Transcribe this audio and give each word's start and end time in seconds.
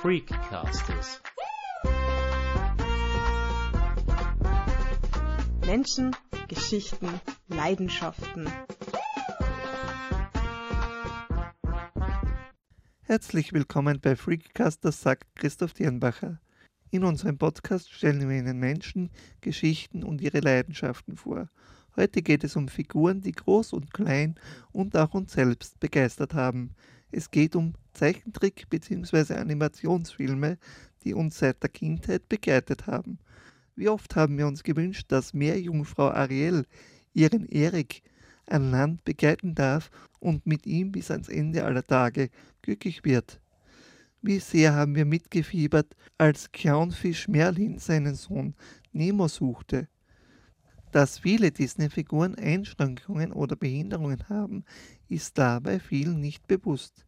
Freakcasters. 0.00 1.20
Menschen, 5.66 6.14
Geschichten, 6.46 7.08
Leidenschaften. 7.48 8.48
Herzlich 13.02 13.52
willkommen 13.52 14.00
bei 14.00 14.14
Freakcasters, 14.14 15.02
sagt 15.02 15.34
Christoph 15.34 15.72
Dirnbacher. 15.72 16.40
In 16.92 17.02
unserem 17.02 17.36
Podcast 17.36 17.92
stellen 17.92 18.28
wir 18.28 18.38
Ihnen 18.38 18.60
Menschen, 18.60 19.10
Geschichten 19.40 20.04
und 20.04 20.20
ihre 20.20 20.38
Leidenschaften 20.38 21.16
vor. 21.16 21.48
Heute 21.96 22.22
geht 22.22 22.44
es 22.44 22.54
um 22.54 22.68
Figuren, 22.68 23.20
die 23.20 23.32
groß 23.32 23.72
und 23.72 23.92
klein 23.92 24.36
und 24.70 24.96
auch 24.96 25.14
uns 25.14 25.32
selbst 25.32 25.80
begeistert 25.80 26.34
haben. 26.34 26.76
Es 27.10 27.32
geht 27.32 27.56
um 27.56 27.74
Zeichentrick- 27.98 28.70
bzw. 28.70 29.34
Animationsfilme, 29.34 30.58
die 31.02 31.14
uns 31.14 31.38
seit 31.38 31.62
der 31.62 31.70
Kindheit 31.70 32.28
begleitet 32.28 32.86
haben. 32.86 33.18
Wie 33.74 33.88
oft 33.88 34.14
haben 34.14 34.38
wir 34.38 34.46
uns 34.46 34.62
gewünscht, 34.62 35.06
dass 35.08 35.34
Meerjungfrau 35.34 36.10
Ariel 36.10 36.64
ihren 37.12 37.46
Erik 37.46 38.02
an 38.46 38.70
Land 38.70 39.04
begleiten 39.04 39.54
darf 39.54 39.90
und 40.20 40.46
mit 40.46 40.64
ihm 40.64 40.92
bis 40.92 41.10
ans 41.10 41.28
Ende 41.28 41.64
aller 41.64 41.86
Tage 41.86 42.30
glücklich 42.62 43.04
wird. 43.04 43.40
Wie 44.22 44.38
sehr 44.38 44.74
haben 44.74 44.94
wir 44.94 45.04
mitgefiebert, 45.04 45.94
als 46.18 46.52
Clownfisch 46.52 47.28
Merlin 47.28 47.78
seinen 47.78 48.14
Sohn 48.14 48.54
Nemo 48.92 49.28
suchte. 49.28 49.88
Dass 50.92 51.18
viele 51.18 51.50
Disney-Figuren 51.50 52.36
Einschränkungen 52.36 53.32
oder 53.32 53.56
Behinderungen 53.56 54.28
haben, 54.28 54.64
ist 55.08 55.36
dabei 55.36 55.80
vielen 55.80 56.20
nicht 56.20 56.46
bewusst. 56.46 57.04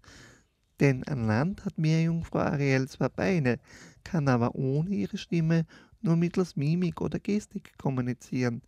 Denn 0.80 1.04
an 1.04 1.26
Land 1.26 1.64
hat 1.66 1.76
Meerjungfrau 1.76 2.38
Ariel 2.38 2.88
zwar 2.88 3.10
Beine, 3.10 3.58
kann 4.02 4.28
aber 4.28 4.54
ohne 4.54 4.90
ihre 4.90 5.18
Stimme 5.18 5.66
nur 6.00 6.16
mittels 6.16 6.56
Mimik 6.56 7.02
oder 7.02 7.18
Gestik 7.18 7.76
kommunizieren. 7.76 8.62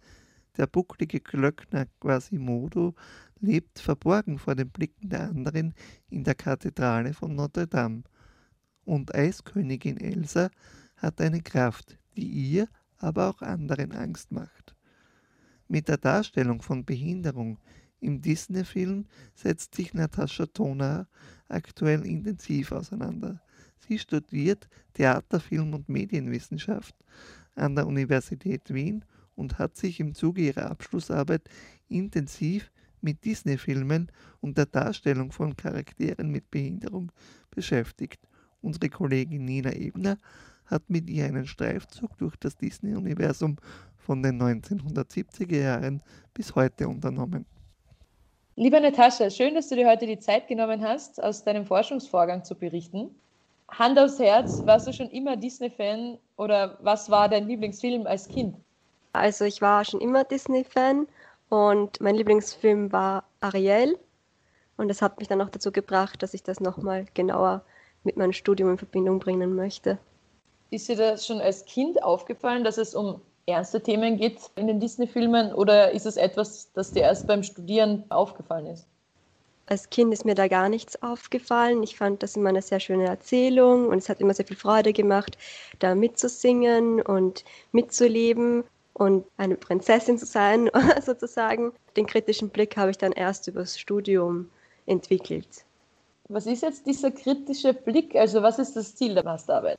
Der 0.58 0.66
bucklige 0.66 1.20
Glöckner 1.20 1.86
Quasimodo 2.00 2.94
lebt 3.41 3.78
verborgen 3.78 4.38
vor 4.38 4.54
den 4.54 4.69
Blicken 4.69 5.08
der 5.08 5.22
anderen 5.22 5.74
in 6.10 6.24
der 6.24 6.34
Kathedrale 6.34 7.14
von 7.14 7.34
Notre 7.34 7.66
Dame. 7.66 8.02
Und 8.84 9.14
Eiskönigin 9.14 9.97
Elsa 9.97 10.50
hat 10.97 11.20
eine 11.22 11.41
Kraft, 11.41 11.98
die 12.16 12.26
ihr, 12.26 12.69
aber 12.98 13.30
auch 13.30 13.41
anderen 13.41 13.92
Angst 13.92 14.30
macht. 14.30 14.76
Mit 15.69 15.88
der 15.88 15.97
Darstellung 15.97 16.60
von 16.60 16.84
Behinderung 16.84 17.58
im 18.03 18.20
Disney-Film 18.20 19.06
setzt 19.34 19.75
sich 19.75 19.95
Natascha 19.95 20.47
Tona 20.47 21.06
aktuell 21.48 22.05
intensiv 22.05 22.72
auseinander. 22.72 23.41
Sie 23.78 23.98
studiert 23.98 24.69
Theater, 24.92 25.41
Film 25.41 25.75
und 25.75 25.89
Medienwissenschaft 25.89 26.94
an 27.55 27.77
der 27.77 27.86
Universität 27.86 28.72
Wien 28.72 29.05
und 29.34 29.59
hat 29.59 29.77
sich 29.77 30.00
im 30.00 30.14
Zuge 30.14 30.42
ihrer 30.42 30.70
Abschlussarbeit 30.70 31.48
intensiv 31.89 32.70
mit 33.00 33.25
Disney-Filmen 33.25 34.11
und 34.41 34.59
der 34.59 34.66
Darstellung 34.66 35.33
von 35.33 35.56
Charakteren 35.56 36.31
mit 36.31 36.50
Behinderung 36.50 37.11
beschäftigt. 37.50 38.20
Unsere 38.61 38.89
Kollegin 38.89 39.44
Nina 39.44 39.72
Ebner 39.72 40.19
hat 40.66 40.89
mit 40.89 41.11
ihr 41.11 41.27
einen 41.27 41.47
Streifzug 41.47 42.16
durch 42.19 42.37
das 42.37 42.56
Disney-Universum 42.56 43.56
von 43.97 44.22
den 44.22 44.41
1970er 44.41 45.56
Jahren 45.56 46.03
bis 46.33 46.55
heute 46.55 46.89
unternommen. 46.89 47.47
Liebe 48.55 48.78
Natascha, 48.78 49.31
schön, 49.31 49.55
dass 49.55 49.70
du 49.70 49.77
dir 49.77 49.89
heute 49.89 50.06
die 50.06 50.19
Zeit 50.19 50.47
genommen 50.47 50.86
hast, 50.86 51.22
aus 51.22 51.42
deinem 51.42 51.64
Forschungsvorgang 51.64 52.45
zu 52.45 52.55
berichten. 52.55 53.19
Hand 53.70 53.98
aufs 53.98 54.19
Herz, 54.19 54.61
warst 54.67 54.86
du 54.86 54.92
schon 54.92 55.09
immer 55.09 55.39
Disney-Fan 55.39 56.19
oder 56.37 56.78
was 56.82 57.10
war 57.10 57.31
dein 57.31 57.49
Lieblingsfilm 57.49 58.06
als 58.06 58.28
Kind? 58.28 58.56
Also 59.15 59.47
ich 59.47 59.62
war 59.62 59.87
schon 59.87 60.03
immer 60.03 60.25
Disney-Fan 60.25 61.06
und 61.49 61.99
mein 62.03 62.15
Lieblingsfilm 62.15 62.93
war 62.93 63.25
Ariel 63.41 63.99
und 64.76 64.88
das 64.88 65.00
hat 65.00 65.19
mich 65.19 65.28
dann 65.28 65.41
auch 65.41 65.49
dazu 65.49 65.72
gebracht, 65.72 66.22
dass 66.22 66.34
ich 66.34 66.43
das 66.43 66.60
nochmal 66.60 67.06
genauer 67.15 67.65
mit 68.05 68.19
meinem 68.19 68.34
Studium 68.34 68.72
in 68.72 68.78
Verbindung 68.78 69.19
bringen 69.19 69.55
möchte. 69.55 69.99
Ist 70.69 70.91
dir 70.91 70.97
das 70.97 71.26
schon 71.26 71.41
als 71.41 71.65
Kind 71.65 72.03
aufgefallen, 72.03 72.65
dass 72.65 72.76
es 72.76 72.94
um 72.94 73.22
ernste 73.47 73.82
Themen 73.82 74.16
geht 74.16 74.38
in 74.56 74.66
den 74.66 74.80
Disney-Filmen 74.80 75.53
oder 75.53 75.92
ist 75.92 76.06
es 76.06 76.16
etwas, 76.16 76.72
das 76.72 76.92
dir 76.92 77.03
erst 77.03 77.26
beim 77.26 77.42
Studieren 77.42 78.04
aufgefallen 78.10 78.66
ist? 78.66 78.86
Als 79.66 79.91
Kind 79.91 80.12
ist 80.12 80.25
mir 80.25 80.34
da 80.34 80.48
gar 80.48 80.69
nichts 80.69 81.00
aufgefallen. 81.03 81.82
Ich 81.82 81.97
fand 81.97 82.22
das 82.22 82.36
immer 82.36 82.48
eine 82.48 82.62
sehr 82.62 82.81
schöne 82.81 83.06
Erzählung 83.06 83.88
und 83.88 83.98
es 83.98 84.08
hat 84.08 84.20
immer 84.20 84.34
sehr 84.34 84.47
viel 84.47 84.56
Freude 84.56 84.92
gemacht, 84.92 85.38
da 85.78 85.94
mitzusingen 85.94 87.00
und 87.00 87.44
mitzuleben 87.70 88.64
und 88.94 89.25
eine 89.36 89.56
Prinzessin 89.56 90.19
zu 90.19 90.26
sein, 90.26 90.69
sozusagen. 91.02 91.72
Den 91.97 92.06
kritischen 92.06 92.50
Blick 92.50 92.76
habe 92.76 92.91
ich 92.91 92.98
dann 92.98 93.12
erst 93.12 93.48
übers 93.48 93.78
Studium 93.78 94.50
entwickelt. 94.86 95.64
Was 96.28 96.47
ist 96.47 96.62
jetzt 96.62 96.86
dieser 96.86 97.10
kritische 97.10 97.72
Blick? 97.72 98.14
Also 98.16 98.42
was 98.42 98.58
ist 98.58 98.75
das 98.75 98.94
Ziel 98.94 99.14
der 99.14 99.25
Masterarbeit? 99.25 99.78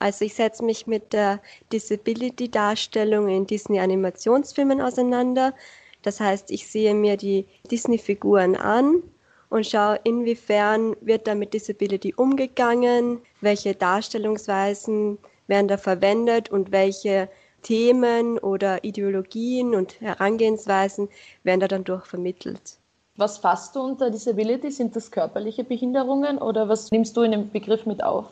Also 0.00 0.24
ich 0.24 0.34
setze 0.34 0.64
mich 0.64 0.86
mit 0.86 1.12
der 1.12 1.40
Disability-Darstellung 1.72 3.28
in 3.28 3.46
Disney-Animationsfilmen 3.46 4.80
auseinander. 4.80 5.54
Das 6.02 6.18
heißt, 6.20 6.50
ich 6.50 6.66
sehe 6.66 6.94
mir 6.94 7.18
die 7.18 7.46
Disney-Figuren 7.70 8.56
an 8.56 9.02
und 9.50 9.66
schaue, 9.66 10.00
inwiefern 10.04 10.96
wird 11.02 11.26
da 11.26 11.34
mit 11.34 11.52
Disability 11.52 12.14
umgegangen, 12.14 13.20
welche 13.42 13.74
Darstellungsweisen 13.74 15.18
werden 15.48 15.68
da 15.68 15.76
verwendet 15.76 16.50
und 16.50 16.72
welche 16.72 17.28
Themen 17.62 18.38
oder 18.38 18.82
Ideologien 18.82 19.74
und 19.74 20.00
Herangehensweisen 20.00 21.10
werden 21.42 21.60
da 21.60 21.68
dann 21.68 21.84
durch 21.84 22.06
vermittelt. 22.06 22.78
Was 23.16 23.36
fasst 23.36 23.76
du 23.76 23.80
unter 23.80 24.10
Disability? 24.10 24.70
Sind 24.70 24.96
das 24.96 25.10
körperliche 25.10 25.62
Behinderungen 25.62 26.38
oder 26.38 26.70
was 26.70 26.90
nimmst 26.90 27.14
du 27.18 27.20
in 27.20 27.32
den 27.32 27.50
Begriff 27.50 27.84
mit 27.84 28.02
auf? 28.02 28.24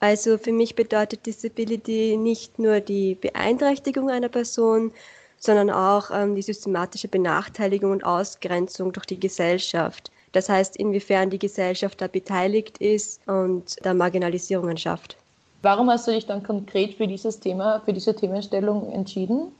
Also 0.00 0.36
für 0.36 0.52
mich 0.52 0.74
bedeutet 0.74 1.24
Disability 1.26 2.16
nicht 2.16 2.58
nur 2.58 2.80
die 2.80 3.14
Beeinträchtigung 3.14 4.10
einer 4.10 4.28
Person, 4.28 4.92
sondern 5.38 5.70
auch 5.70 6.10
ähm, 6.12 6.34
die 6.34 6.42
systematische 6.42 7.08
Benachteiligung 7.08 7.92
und 7.92 8.04
Ausgrenzung 8.04 8.92
durch 8.92 9.06
die 9.06 9.20
Gesellschaft. 9.20 10.10
Das 10.32 10.48
heißt, 10.48 10.76
inwiefern 10.76 11.30
die 11.30 11.38
Gesellschaft 11.38 12.00
da 12.00 12.08
beteiligt 12.08 12.78
ist 12.78 13.26
und 13.26 13.76
da 13.82 13.94
Marginalisierungen 13.94 14.76
schafft. 14.76 15.16
Warum 15.62 15.88
hast 15.90 16.06
du 16.06 16.12
dich 16.12 16.26
dann 16.26 16.42
konkret 16.42 16.94
für 16.94 17.06
dieses 17.06 17.40
Thema, 17.40 17.80
für 17.84 17.92
diese 17.92 18.14
Themenstellung 18.14 18.92
entschieden? 18.92 19.52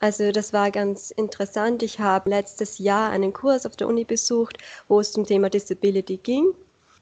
Also 0.00 0.32
das 0.32 0.52
war 0.52 0.70
ganz 0.70 1.12
interessant. 1.12 1.82
Ich 1.82 2.00
habe 2.00 2.30
letztes 2.30 2.78
Jahr 2.78 3.10
einen 3.10 3.32
Kurs 3.32 3.64
auf 3.64 3.76
der 3.76 3.88
Uni 3.88 4.04
besucht, 4.04 4.58
wo 4.88 5.00
es 5.00 5.12
zum 5.12 5.24
Thema 5.24 5.48
Disability 5.48 6.18
ging. 6.18 6.52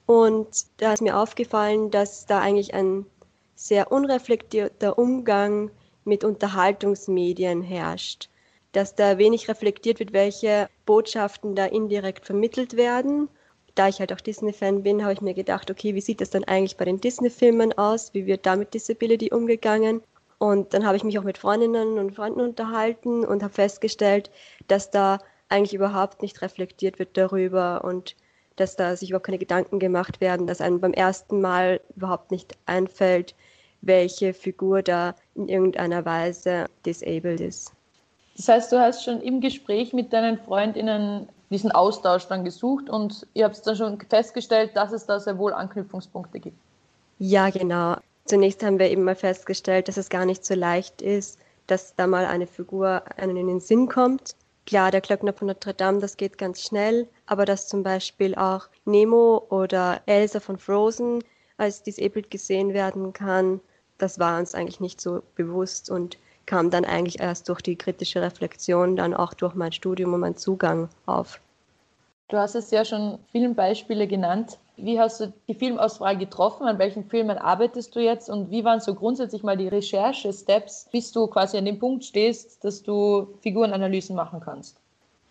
Und 0.07 0.67
da 0.79 0.93
ist 0.93 1.03
mir 1.03 1.17
aufgefallen, 1.17 1.91
dass 1.91 2.27
da 2.27 2.41
eigentlich 2.41 2.75
ein 2.75 3.07
sehr 3.55 3.93
unreflektierter 3.93 4.99
Umgang 4.99 5.71
mit 6.05 6.25
Unterhaltungsmedien 6.25 7.63
herrscht. 7.63 8.29
Dass 8.73 8.95
da 8.95 9.19
wenig 9.19 9.49
reflektiert 9.49 10.01
wird, 10.01 10.13
welche 10.13 10.69
Botschaften 10.87 11.55
da 11.55 11.67
indirekt 11.67 12.27
vermittelt 12.27 12.77
werden. 12.77 13.29
Da 13.75 13.89
ich 13.89 14.01
halt 14.01 14.13
auch 14.13 14.21
Disney-Fan 14.21 14.83
bin, 14.83 15.03
habe 15.03 15.13
ich 15.13 15.21
mir 15.21 15.35
gedacht, 15.35 15.71
okay, 15.71 15.95
wie 15.95 16.01
sieht 16.01 16.21
das 16.21 16.31
dann 16.31 16.45
eigentlich 16.45 16.77
bei 16.77 16.85
den 16.85 17.01
Disney-Filmen 17.01 17.73
aus? 17.79 18.13
Wie 18.13 18.27
wird 18.27 18.45
da 18.45 18.57
mit 18.57 18.75
Disability 18.75 19.33
umgegangen? 19.33 20.03
Und 20.39 20.75
dann 20.75 20.85
habe 20.85 20.97
ich 20.97 21.05
mich 21.05 21.19
auch 21.19 21.25
mit 21.25 21.39
Freundinnen 21.39 21.99
und 21.99 22.17
Freunden 22.17 22.41
unterhalten 22.41 23.25
und 23.25 23.43
habe 23.43 23.55
festgestellt, 23.55 24.31
dass 24.67 24.91
da 24.91 25.19
eigentlich 25.49 25.75
überhaupt 25.75 26.21
nicht 26.21 26.43
reflektiert 26.43 26.99
wird 26.99 27.17
darüber 27.17 27.85
und 27.85 28.17
dass 28.57 28.77
da 28.77 28.97
sich 28.97 29.11
überhaupt 29.11 29.27
keine 29.27 29.39
Gedanken 29.39 29.79
gemacht 29.79 30.21
werden, 30.21 30.47
dass 30.47 30.61
einem 30.61 30.81
beim 30.81 30.93
ersten 30.93 31.41
Mal 31.41 31.81
überhaupt 31.97 32.31
nicht 32.31 32.57
einfällt, 32.67 33.35
welche 33.81 34.33
Figur 34.33 34.83
da 34.83 35.15
in 35.35 35.49
irgendeiner 35.49 36.05
Weise 36.05 36.67
disabled 36.87 37.41
ist. 37.41 37.73
Das 38.37 38.49
heißt, 38.49 38.73
du 38.73 38.81
hast 38.81 39.05
schon 39.05 39.21
im 39.21 39.41
Gespräch 39.41 39.93
mit 39.93 40.13
deinen 40.13 40.39
Freundinnen 40.39 41.29
diesen 41.51 41.71
Austausch 41.71 42.27
dann 42.29 42.45
gesucht 42.45 42.89
und 42.89 43.27
ihr 43.35 43.45
habt 43.45 43.67
dann 43.67 43.77
schon 43.77 44.01
festgestellt, 44.09 44.71
dass 44.75 44.93
es 44.93 45.05
da 45.05 45.21
sehr 45.21 45.37
wohl 45.37 45.53
Anknüpfungspunkte 45.53 46.41
gibt. 46.41 46.57
Ja, 47.19 47.51
genau. 47.51 47.97
Zunächst 48.25 48.63
haben 48.63 48.79
wir 48.79 48.91
eben 48.91 49.05
mal 49.05 49.15
festgestellt, 49.15 49.89
dass 49.89 49.97
es 49.97 50.09
gar 50.09 50.25
nicht 50.25 50.45
so 50.45 50.55
leicht 50.55 51.03
ist, 51.03 51.39
dass 51.67 51.95
da 51.95 52.07
mal 52.07 52.25
eine 52.25 52.47
Figur 52.47 53.03
einem 53.17 53.37
in 53.37 53.47
den 53.49 53.61
Sinn 53.61 53.89
kommt. 53.89 54.35
Klar, 54.67 54.91
der 54.91 55.01
Glöckner 55.01 55.33
von 55.33 55.49
Notre 55.49 55.75
Dame, 55.75 55.99
das 55.99 56.17
geht 56.17 56.39
ganz 56.39 56.63
schnell, 56.63 57.09
aber 57.27 57.45
dass 57.45 57.69
zum 57.69 57.83
Beispiel 57.83 58.35
auch 58.35 58.69
Nemo 58.85 59.45
oder 59.51 60.01
Elsa 60.07 60.41
von 60.41 60.59
Frozen 60.59 61.25
als 61.57 61.83
disabled 61.83 62.31
gesehen 62.31 62.73
werden 62.73 63.13
kann, 63.13 63.61
das 63.99 64.19
war 64.19 64.39
uns 64.39 64.55
eigentlich 64.55 64.81
nicht 64.81 65.01
so 65.01 65.23
bewusst 65.37 65.91
und 65.91 66.19
kam 66.47 66.71
dann 66.71 66.85
eigentlich 66.85 67.21
erst 67.21 67.49
durch 67.49 67.61
die 67.61 67.77
kritische 67.77 68.21
Reflexion, 68.21 68.97
dann 68.97 69.15
auch 69.15 69.35
durch 69.35 69.55
mein 69.55 69.73
Studium 69.73 70.15
und 70.15 70.21
meinen 70.21 70.37
Zugang 70.37 70.89
auf. 71.07 71.41
Du 72.29 72.37
hast 72.37 72.55
es 72.55 72.71
ja 72.71 72.85
schon 72.85 73.19
vielen 73.31 73.55
Beispiele 73.55 74.07
genannt. 74.07 74.59
Wie 74.85 74.99
hast 74.99 75.21
du 75.21 75.33
die 75.47 75.55
Filmauswahl 75.55 76.19
getroffen? 76.19 76.67
An 76.67 76.79
welchen 76.81 77.05
Filmen 77.05 77.39
arbeitest 77.39 77.95
du 77.95 78.01
jetzt? 78.01 78.29
Und 78.29 78.51
wie 78.51 78.65
waren 78.65 78.81
so 78.81 78.97
grundsätzlich 78.97 79.45
mal 79.45 79.57
die 79.57 79.69
Recherche-Steps, 79.69 80.89
bis 80.91 81.13
du 81.13 81.29
quasi 81.29 81.57
an 81.57 81.67
dem 81.67 81.79
Punkt 81.79 82.05
stehst, 82.05 82.65
dass 82.65 82.83
du 82.83 83.29
Figurenanalysen 83.43 84.17
machen 84.17 84.41
kannst? 84.41 84.81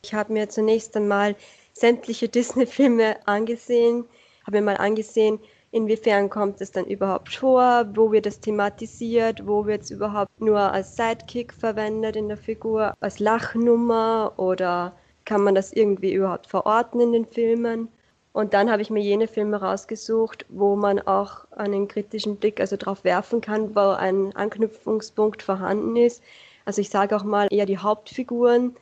Ich 0.04 0.14
habe 0.14 0.32
mir 0.32 0.48
zunächst 0.48 0.96
einmal 0.96 1.36
sämtliche 1.74 2.30
Disney-Filme 2.30 3.18
angesehen, 3.28 4.06
habe 4.48 4.58
mir 4.58 4.64
mal 4.64 4.78
angesehen, 4.78 5.38
inwiefern 5.72 6.30
kommt 6.30 6.62
es 6.62 6.72
dann 6.72 6.86
überhaupt 6.86 7.36
vor, 7.36 7.86
wo 7.94 8.12
wird 8.14 8.28
es 8.28 8.40
thematisiert, 8.40 9.46
wo 9.46 9.66
wird 9.66 9.84
es 9.84 9.92
überhaupt 9.92 10.40
nur 10.40 10.60
als 10.60 10.96
Sidekick 10.96 11.54
verwendet 11.54 12.16
in 12.16 12.30
der 12.30 12.38
Figur, 12.38 12.94
als 13.02 13.20
Lachnummer 13.20 14.32
oder 14.38 14.94
kann 15.26 15.44
man 15.44 15.56
das 15.56 15.74
irgendwie 15.74 16.14
überhaupt 16.14 16.48
verorten 16.48 17.02
in 17.02 17.12
den 17.12 17.26
Filmen. 17.26 17.90
Und 18.34 18.54
dann 18.54 18.72
habe 18.72 18.82
ich 18.82 18.90
mir 18.90 19.02
jene 19.02 19.28
Filme 19.28 19.62
rausgesucht, 19.62 20.46
wo 20.50 20.76
man 20.76 21.00
auch 21.00 21.46
einen 21.52 21.88
kritischen 21.88 22.38
Blick 22.38 22.60
also 22.60 22.78
drauf 22.78 23.04
werfen 23.04 23.42
kann, 23.42 23.76
wo 23.76 23.92
ein 23.92 24.36
Anknüpfungspunkt 24.36 25.44
vorhanden 25.44 25.96
ist. 25.98 26.24
Also 26.66 26.82
ich 26.82 26.90
sage 26.90 27.16
auch 27.16 27.24
mal 27.24 27.48
eher 27.52 27.66
die 27.66 27.78
Hauptfiguren, 27.78 28.76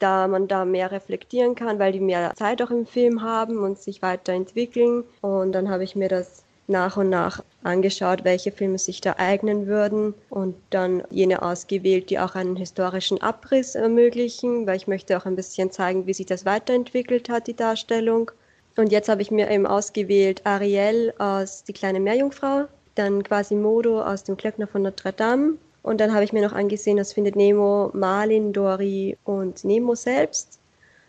da 0.00 0.28
man 0.28 0.48
da 0.48 0.64
mehr 0.64 0.92
reflektieren 0.92 1.54
kann, 1.54 1.78
weil 1.78 1.92
die 1.92 2.00
mehr 2.00 2.34
Zeit 2.34 2.60
auch 2.62 2.70
im 2.70 2.86
Film 2.86 3.22
haben 3.22 3.58
und 3.58 3.78
sich 3.78 4.02
weiterentwickeln. 4.02 5.04
Und 5.22 5.52
dann 5.52 5.70
habe 5.70 5.84
ich 5.84 5.96
mir 5.96 6.08
das 6.08 6.44
nach 6.66 6.96
und 6.96 7.10
nach 7.10 7.42
angeschaut, 7.62 8.24
welche 8.24 8.52
Filme 8.52 8.78
sich 8.78 9.00
da 9.00 9.14
eignen 9.18 9.66
würden 9.66 10.14
und 10.30 10.54
dann 10.70 11.02
jene 11.10 11.42
ausgewählt, 11.42 12.10
die 12.10 12.18
auch 12.18 12.34
einen 12.34 12.56
historischen 12.56 13.20
Abriss 13.20 13.74
ermöglichen, 13.74 14.66
weil 14.66 14.76
ich 14.76 14.86
möchte 14.86 15.16
auch 15.16 15.26
ein 15.26 15.36
bisschen 15.36 15.70
zeigen, 15.70 16.06
wie 16.06 16.14
sich 16.14 16.26
das 16.26 16.44
weiterentwickelt 16.46 17.28
hat, 17.28 17.48
die 17.48 17.56
Darstellung. 17.56 18.30
Und 18.76 18.92
jetzt 18.92 19.08
habe 19.08 19.22
ich 19.22 19.30
mir 19.30 19.50
eben 19.50 19.66
ausgewählt 19.66 20.46
Ariel 20.46 21.12
aus 21.18 21.64
Die 21.64 21.72
kleine 21.72 22.00
Meerjungfrau, 22.00 22.66
dann 22.94 23.22
Quasimodo 23.22 24.02
aus 24.02 24.24
dem 24.24 24.36
Klöckner 24.36 24.66
von 24.66 24.82
Notre 24.82 25.12
Dame 25.12 25.58
und 25.82 26.00
dann 26.00 26.12
habe 26.12 26.24
ich 26.24 26.32
mir 26.32 26.42
noch 26.42 26.52
angesehen, 26.52 26.96
das 26.98 27.12
findet 27.12 27.36
Nemo, 27.36 27.90
Marlin, 27.94 28.52
Dory 28.52 29.16
und 29.24 29.64
Nemo 29.64 29.94
selbst. 29.94 30.58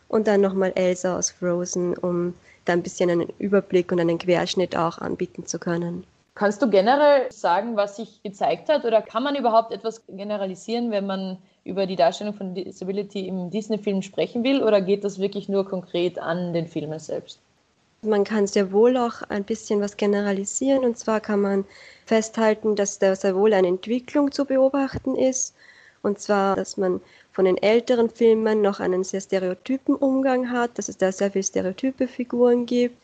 Und 0.07 0.27
dann 0.27 0.41
nochmal 0.41 0.71
Elsa 0.75 1.17
aus 1.17 1.31
Frozen, 1.31 1.97
um 1.97 2.33
da 2.65 2.73
ein 2.73 2.83
bisschen 2.83 3.09
einen 3.09 3.29
Überblick 3.39 3.91
und 3.91 3.99
einen 3.99 4.17
Querschnitt 4.17 4.75
auch 4.75 4.97
anbieten 4.97 5.45
zu 5.45 5.57
können. 5.57 6.05
Kannst 6.35 6.61
du 6.61 6.69
generell 6.69 7.31
sagen, 7.31 7.75
was 7.75 7.97
sich 7.97 8.21
gezeigt 8.23 8.69
hat? 8.69 8.85
Oder 8.85 9.01
kann 9.01 9.23
man 9.23 9.35
überhaupt 9.35 9.73
etwas 9.73 10.01
generalisieren, 10.07 10.91
wenn 10.91 11.05
man 11.05 11.37
über 11.63 11.85
die 11.85 11.95
Darstellung 11.95 12.33
von 12.33 12.55
Disability 12.55 13.27
im 13.27 13.49
Disney-Film 13.49 14.01
sprechen 14.01 14.43
will? 14.43 14.63
Oder 14.63 14.81
geht 14.81 15.03
das 15.03 15.19
wirklich 15.19 15.49
nur 15.49 15.67
konkret 15.67 16.17
an 16.17 16.53
den 16.53 16.67
Filmen 16.67 16.99
selbst? 16.99 17.39
Man 18.03 18.23
kann 18.23 18.47
sehr 18.47 18.71
wohl 18.71 18.97
auch 18.97 19.21
ein 19.29 19.43
bisschen 19.43 19.79
was 19.79 19.95
generalisieren. 19.95 20.83
Und 20.83 20.97
zwar 20.97 21.19
kann 21.21 21.39
man 21.39 21.65
festhalten, 22.07 22.75
dass 22.75 22.97
da 22.97 23.15
sehr 23.15 23.35
wohl 23.35 23.53
eine 23.53 23.67
Entwicklung 23.67 24.31
zu 24.31 24.45
beobachten 24.45 25.15
ist. 25.15 25.53
Und 26.01 26.19
zwar, 26.19 26.55
dass 26.55 26.77
man 26.77 26.99
von 27.31 27.45
den 27.45 27.57
älteren 27.57 28.09
Filmen 28.09 28.63
noch 28.63 28.79
einen 28.79 29.03
sehr 29.03 29.21
stereotypen 29.21 29.93
Umgang 29.93 30.49
hat, 30.49 30.79
dass 30.79 30.89
es 30.89 30.97
da 30.97 31.11
sehr 31.11 31.29
viele 31.29 31.43
stereotype 31.43 32.07
Figuren 32.07 32.65
gibt 32.65 32.97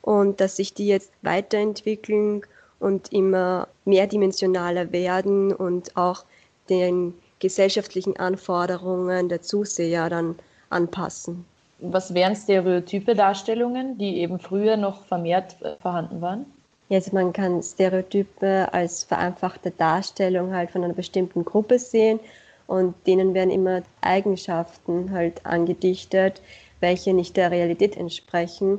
und 0.00 0.40
dass 0.40 0.56
sich 0.56 0.74
die 0.74 0.88
jetzt 0.88 1.12
weiterentwickeln 1.22 2.42
und 2.80 3.12
immer 3.12 3.68
mehrdimensionaler 3.84 4.90
werden 4.90 5.54
und 5.54 5.96
auch 5.96 6.24
den 6.68 7.14
gesellschaftlichen 7.38 8.16
Anforderungen 8.16 9.28
der 9.28 9.42
Zuseher 9.42 10.10
dann 10.10 10.36
anpassen 10.68 11.44
was 11.82 12.14
wären 12.14 12.36
stereotype 12.36 13.14
Darstellungen, 13.14 13.98
die 13.98 14.18
eben 14.18 14.38
früher 14.38 14.76
noch 14.76 15.04
vermehrt 15.04 15.56
äh, 15.62 15.76
vorhanden 15.80 16.20
waren? 16.20 16.46
Jetzt 16.88 17.12
man 17.12 17.32
kann 17.32 17.62
Stereotype 17.62 18.68
als 18.72 19.04
vereinfachte 19.04 19.70
Darstellung 19.70 20.54
halt 20.54 20.70
von 20.70 20.84
einer 20.84 20.94
bestimmten 20.94 21.44
Gruppe 21.44 21.78
sehen 21.78 22.20
und 22.66 22.94
denen 23.06 23.34
werden 23.34 23.50
immer 23.50 23.82
Eigenschaften 24.00 25.10
halt 25.10 25.44
angedichtet, 25.44 26.42
welche 26.80 27.14
nicht 27.14 27.36
der 27.36 27.50
Realität 27.50 27.96
entsprechen. 27.96 28.78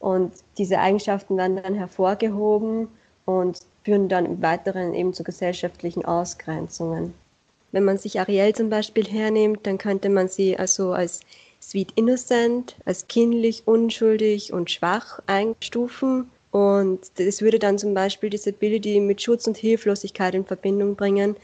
Und 0.00 0.32
diese 0.58 0.78
Eigenschaften 0.78 1.36
werden 1.36 1.60
dann 1.62 1.74
hervorgehoben 1.74 2.88
und 3.26 3.58
führen 3.84 4.08
dann 4.08 4.26
im 4.26 4.42
Weiteren 4.42 4.94
eben 4.94 5.12
zu 5.12 5.22
gesellschaftlichen 5.22 6.04
Ausgrenzungen. 6.04 7.14
Wenn 7.70 7.84
man 7.84 7.98
sich 7.98 8.18
Ariel 8.18 8.54
zum 8.54 8.70
Beispiel 8.70 9.04
hernimmt, 9.04 9.66
dann 9.66 9.78
könnte 9.78 10.08
man 10.08 10.28
sie 10.28 10.58
also 10.58 10.92
als 10.92 11.20
Sweet 11.62 11.92
Innocent, 11.94 12.76
als 12.84 13.06
kindlich, 13.06 13.62
unschuldig 13.66 14.52
und 14.52 14.70
schwach 14.70 15.20
einstufen. 15.26 16.30
Und 16.50 17.00
das 17.16 17.40
würde 17.40 17.58
dann 17.58 17.78
zum 17.78 17.94
Beispiel 17.94 18.28
Disability 18.28 19.00
mit 19.00 19.22
Schutz 19.22 19.46
und 19.46 19.56
Hilflosigkeit 19.56 20.34
in 20.34 20.44
Verbindung 20.44 20.96
bringen, 20.96 21.36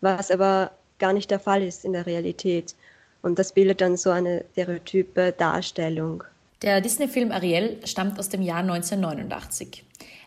was 0.00 0.30
aber 0.30 0.70
gar 0.98 1.12
nicht 1.12 1.30
der 1.30 1.40
Fall 1.40 1.62
ist 1.62 1.84
in 1.84 1.92
der 1.92 2.06
Realität. 2.06 2.74
Und 3.20 3.38
das 3.38 3.52
bildet 3.52 3.80
dann 3.80 3.96
so 3.96 4.10
eine 4.10 4.44
stereotype 4.52 5.32
Darstellung. 5.32 6.24
Der 6.62 6.80
Disney-Film 6.80 7.32
Ariel 7.32 7.78
stammt 7.84 8.18
aus 8.18 8.28
dem 8.28 8.42
Jahr 8.42 8.60
1989. 8.60 9.84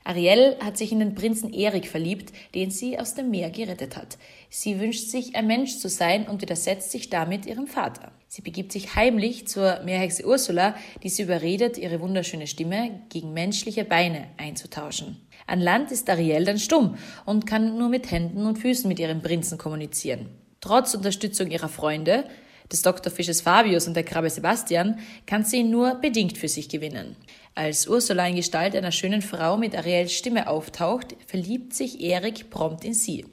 Ariel 0.07 0.55
hat 0.63 0.77
sich 0.77 0.93
in 0.93 0.99
den 0.99 1.15
Prinzen 1.15 1.51
Erik 1.51 1.85
verliebt, 1.85 2.31
den 2.55 2.71
sie 2.71 2.97
aus 2.97 3.13
dem 3.13 3.29
Meer 3.29 3.49
gerettet 3.49 3.97
hat. 3.97 4.17
Sie 4.49 4.79
wünscht 4.79 5.09
sich, 5.09 5.35
ein 5.35 5.47
Mensch 5.47 5.79
zu 5.79 5.89
sein 5.89 6.29
und 6.29 6.41
widersetzt 6.41 6.91
sich 6.91 7.09
damit 7.09 7.45
ihrem 7.45 7.67
Vater. 7.67 8.13
Sie 8.29 8.41
begibt 8.41 8.71
sich 8.71 8.95
heimlich 8.95 9.49
zur 9.49 9.81
Meerhexe 9.83 10.25
Ursula, 10.25 10.75
die 11.03 11.09
sie 11.09 11.23
überredet, 11.23 11.77
ihre 11.77 11.99
wunderschöne 11.99 12.47
Stimme 12.47 13.01
gegen 13.09 13.33
menschliche 13.33 13.83
Beine 13.83 14.27
einzutauschen. 14.37 15.27
An 15.45 15.59
Land 15.59 15.91
ist 15.91 16.09
Ariel 16.09 16.45
dann 16.45 16.57
stumm 16.57 16.95
und 17.25 17.45
kann 17.45 17.77
nur 17.77 17.89
mit 17.89 18.09
Händen 18.09 18.45
und 18.45 18.59
Füßen 18.59 18.87
mit 18.87 18.99
ihrem 18.99 19.21
Prinzen 19.21 19.57
kommunizieren. 19.57 20.29
Trotz 20.61 20.93
Unterstützung 20.93 21.51
ihrer 21.51 21.69
Freunde, 21.69 22.23
des 22.71 22.81
Doktorfisches 22.81 23.41
Fabius 23.41 23.87
und 23.87 23.95
der 23.95 24.03
Krabbe 24.03 24.29
Sebastian, 24.29 24.99
kann 25.25 25.43
sie 25.43 25.63
nur 25.63 25.95
bedingt 25.95 26.37
für 26.37 26.47
sich 26.47 26.69
gewinnen. 26.69 27.15
Als 27.55 27.87
Ursula 27.87 28.27
in 28.27 28.35
Gestalt 28.35 28.75
einer 28.75 28.91
schönen 28.91 29.21
Frau 29.21 29.57
mit 29.57 29.75
Ariels 29.75 30.13
Stimme 30.13 30.47
auftaucht, 30.47 31.15
verliebt 31.25 31.73
sich 31.73 32.01
Erik 32.01 32.49
prompt 32.49 32.83
in 32.83 32.93
sie. 32.93 33.25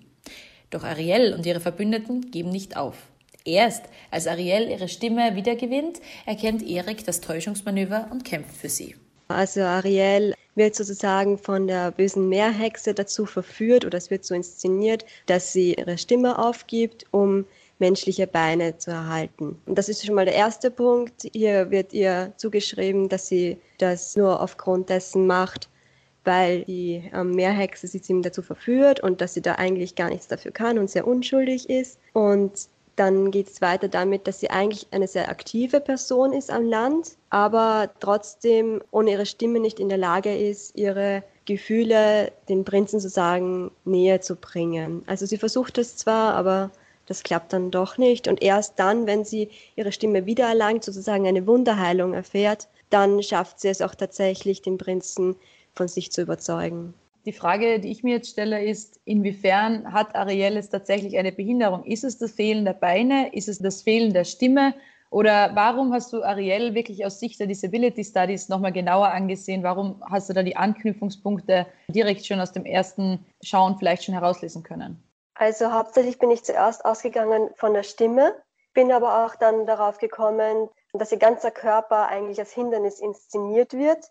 Doch 0.71 0.83
Ariel 0.83 1.35
und 1.35 1.47
ihre 1.47 1.61
Verbündeten 1.61 2.31
geben 2.31 2.51
nicht 2.51 2.77
auf. 2.77 2.97
Erst 3.45 3.85
als 4.11 4.27
Ariel 4.27 4.71
ihre 4.71 4.89
Stimme 4.89 5.37
wiedergewinnt, 5.37 6.01
erkennt 6.25 6.67
Erik 6.67 7.05
das 7.05 7.21
Täuschungsmanöver 7.21 8.09
und 8.11 8.25
kämpft 8.25 8.57
für 8.57 8.71
sie. 8.71 8.97
Also 9.29 9.61
Ariel 9.61 10.35
wird 10.55 10.75
sozusagen 10.75 11.39
von 11.39 11.67
der 11.67 11.91
bösen 11.91 12.29
Meerhexe 12.29 12.95
dazu 12.95 13.27
verführt 13.27 13.85
oder 13.85 13.99
es 13.99 14.11
wird 14.11 14.25
so 14.25 14.35
inszeniert, 14.35 15.05
dass 15.27 15.53
sie 15.53 15.75
ihre 15.75 15.99
Stimme 15.99 16.39
aufgibt, 16.39 17.05
um 17.11 17.45
menschliche 17.79 18.27
Beine 18.27 18.79
zu 18.79 18.91
erhalten. 18.91 19.61
Und 19.67 19.77
das 19.77 19.89
ist 19.89 20.05
schon 20.05 20.15
mal 20.15 20.25
der 20.25 20.35
erste 20.35 20.71
Punkt. 20.71 21.29
Hier 21.33 21.71
wird 21.71 21.93
ihr 21.93 22.33
zugeschrieben, 22.37 23.09
dass 23.09 23.29
sie 23.29 23.59
das 23.79 24.17
nur 24.17 24.41
aufgrund 24.41 24.89
dessen 24.89 25.27
macht, 25.27 25.69
weil 26.25 26.63
die 26.65 27.11
ähm, 27.13 27.33
Meerhexe 27.33 27.87
sie 27.87 28.01
ihm 28.09 28.23
dazu 28.23 28.43
verführt 28.43 29.01
und 29.01 29.21
dass 29.21 29.35
sie 29.35 29.43
da 29.43 29.57
eigentlich 29.57 29.95
gar 29.95 30.09
nichts 30.09 30.29
dafür 30.29 30.53
kann 30.53 30.79
und 30.79 30.91
sehr 30.91 31.07
unschuldig 31.07 31.69
ist. 31.69 31.99
Und 32.13 32.69
dann 32.97 33.31
geht 33.31 33.49
es 33.49 33.61
weiter 33.61 33.89
damit, 33.89 34.29
dass 34.29 34.41
sie 34.41 34.51
eigentlich 34.51 34.87
eine 34.93 35.09
sehr 35.09 35.29
aktive 35.29 35.81
Person 35.81 36.33
ist 36.33 36.51
am 36.51 36.65
Land, 36.65 37.17
aber 37.31 37.91
trotzdem 37.99 38.83
ohne 38.93 39.13
ihre 39.13 39.27
Stimme 39.27 39.59
nicht 39.59 39.81
in 39.81 39.89
der 39.89 39.99
Lage 39.99 40.37
ist, 40.37 40.77
ihre 40.77 41.25
Gefühle 41.45 42.33
den 42.49 42.65
Prinzen 42.65 43.01
sozusagen 43.01 43.71
näher 43.85 44.21
zu 44.21 44.37
bringen. 44.37 45.03
Also 45.07 45.27
sie 45.27 45.39
versucht 45.39 45.77
es 45.79 45.97
zwar, 45.97 46.35
aber 46.35 46.71
das 47.07 47.23
klappt 47.23 47.53
dann 47.53 47.71
doch 47.71 47.99
nicht. 47.99 48.29
Und 48.29 48.43
erst 48.43 48.79
dann, 48.79 49.07
wenn 49.07 49.25
sie 49.25 49.51
ihre 49.77 49.93
Stimme 49.93 50.27
wiedererlangt, 50.27 50.85
sozusagen 50.85 51.27
eine 51.27 51.47
Wunderheilung 51.47 52.15
erfährt, 52.15 52.69
dann 52.91 53.23
schafft 53.23 53.61
sie 53.61 53.69
es 53.69 53.83
auch 53.83 53.95
tatsächlich, 53.95 54.63
den 54.63 54.79
Prinzen 54.79 55.37
von 55.75 55.89
sich 55.89 56.13
zu 56.13 56.23
überzeugen. 56.23 56.95
Die 57.27 57.33
Frage, 57.33 57.81
die 57.81 57.91
ich 57.91 58.03
mir 58.03 58.17
jetzt 58.17 58.31
stelle, 58.31 58.63
ist, 58.63 59.01
inwiefern 59.07 59.93
hat 59.93 60.15
Ariel 60.15 60.55
jetzt 60.55 60.69
tatsächlich 60.69 61.17
eine 61.17 61.33
Behinderung? 61.33 61.85
Ist 61.85 62.05
es 62.05 62.19
das 62.19 62.33
Fehlen 62.33 62.67
der 62.67 62.75
Beine? 62.75 63.35
Ist 63.35 63.49
es 63.49 63.59
das 63.59 63.83
Fehlen 63.83 64.13
der 64.13 64.25
Stimme? 64.25 64.75
Oder 65.11 65.53
warum 65.55 65.93
hast 65.93 66.13
du 66.13 66.23
Ariel 66.23 66.75
wirklich 66.75 67.07
aus 67.07 67.21
Sicht 67.21 67.41
der 67.41 67.47
Disability 67.47 68.05
Studies 68.05 68.49
nochmal 68.49 68.73
genauer 68.73 69.09
angesehen? 69.09 69.63
Warum 69.63 70.03
hast 70.11 70.29
du 70.29 70.35
da 70.35 70.43
die 70.43 70.57
Anknüpfungspunkte 70.57 71.67
direkt 71.89 72.27
schon 72.27 72.41
aus 72.41 72.53
dem 72.53 72.67
ersten 72.67 73.25
Schauen 73.43 73.79
vielleicht 73.79 74.05
schon 74.05 74.15
herauslesen 74.15 74.63
können? 74.63 75.03
Also 75.35 75.73
hauptsächlich 75.73 76.19
bin 76.19 76.31
ich 76.31 76.45
zuerst 76.45 76.85
ausgegangen 76.85 77.51
von 77.57 77.75
der 77.75 77.83
Stimme, 77.83 78.41
bin 78.73 78.93
aber 78.93 79.25
auch 79.25 79.35
dann 79.35 79.67
darauf 79.67 79.99
gekommen, 79.99 80.71
dass 80.93 81.13
ihr 81.13 81.19
ganzer 81.19 81.51
Körper 81.51 82.07
eigentlich 82.07 82.39
als 82.39 82.53
Hindernis 82.53 83.01
inszeniert 83.01 83.73
wird, 83.73 84.05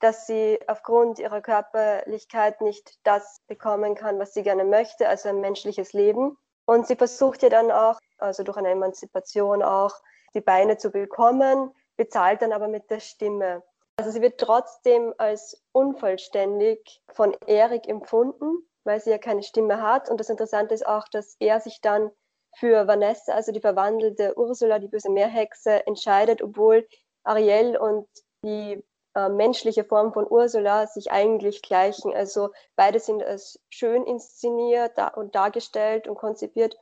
dass 0.00 0.26
sie 0.26 0.60
aufgrund 0.68 1.18
ihrer 1.18 1.40
Körperlichkeit 1.40 2.60
nicht 2.60 2.98
das 3.02 3.40
bekommen 3.48 3.96
kann, 3.96 4.18
was 4.20 4.34
sie 4.34 4.44
gerne 4.44 4.64
möchte, 4.64 5.08
also 5.08 5.28
ein 5.28 5.40
menschliches 5.40 5.92
Leben. 5.92 6.36
Und 6.64 6.86
sie 6.86 6.96
versucht 6.96 7.42
ja 7.42 7.48
dann 7.48 7.72
auch, 7.72 7.98
also 8.18 8.44
durch 8.44 8.56
eine 8.56 8.70
Emanzipation 8.70 9.62
auch, 9.62 9.94
die 10.34 10.40
Beine 10.40 10.76
zu 10.76 10.90
bekommen, 10.90 11.74
bezahlt 11.96 12.42
dann 12.42 12.52
aber 12.52 12.68
mit 12.68 12.90
der 12.90 13.00
Stimme. 13.00 13.64
Also 13.96 14.12
sie 14.12 14.22
wird 14.22 14.38
trotzdem 14.38 15.12
als 15.18 15.60
unvollständig 15.72 17.02
von 17.08 17.36
Erik 17.46 17.88
empfunden, 17.88 18.68
weil 18.88 19.00
sie 19.00 19.10
ja 19.10 19.18
keine 19.18 19.42
Stimme 19.42 19.82
hat. 19.82 20.08
Und 20.08 20.18
das 20.18 20.30
Interessante 20.30 20.74
ist 20.74 20.86
auch, 20.86 21.06
dass 21.08 21.36
er 21.38 21.60
sich 21.60 21.80
dann 21.82 22.10
für 22.56 22.88
Vanessa, 22.88 23.34
also 23.34 23.52
die 23.52 23.60
verwandelte 23.60 24.36
Ursula, 24.36 24.78
die 24.78 24.88
böse 24.88 25.10
Meerhexe, 25.10 25.86
entscheidet, 25.86 26.42
obwohl 26.42 26.88
Ariel 27.22 27.76
und 27.76 28.08
die 28.42 28.82
äh, 29.14 29.28
menschliche 29.28 29.84
Form 29.84 30.14
von 30.14 30.26
Ursula 30.28 30.86
sich 30.86 31.12
eigentlich 31.12 31.60
gleichen. 31.60 32.14
Also 32.14 32.48
beide 32.76 32.98
sind 32.98 33.22
als 33.22 33.60
schön 33.68 34.04
inszeniert 34.04 34.94
und 35.16 35.34
dargestellt 35.34 36.08
und 36.08 36.16
konzipiert. 36.16 36.74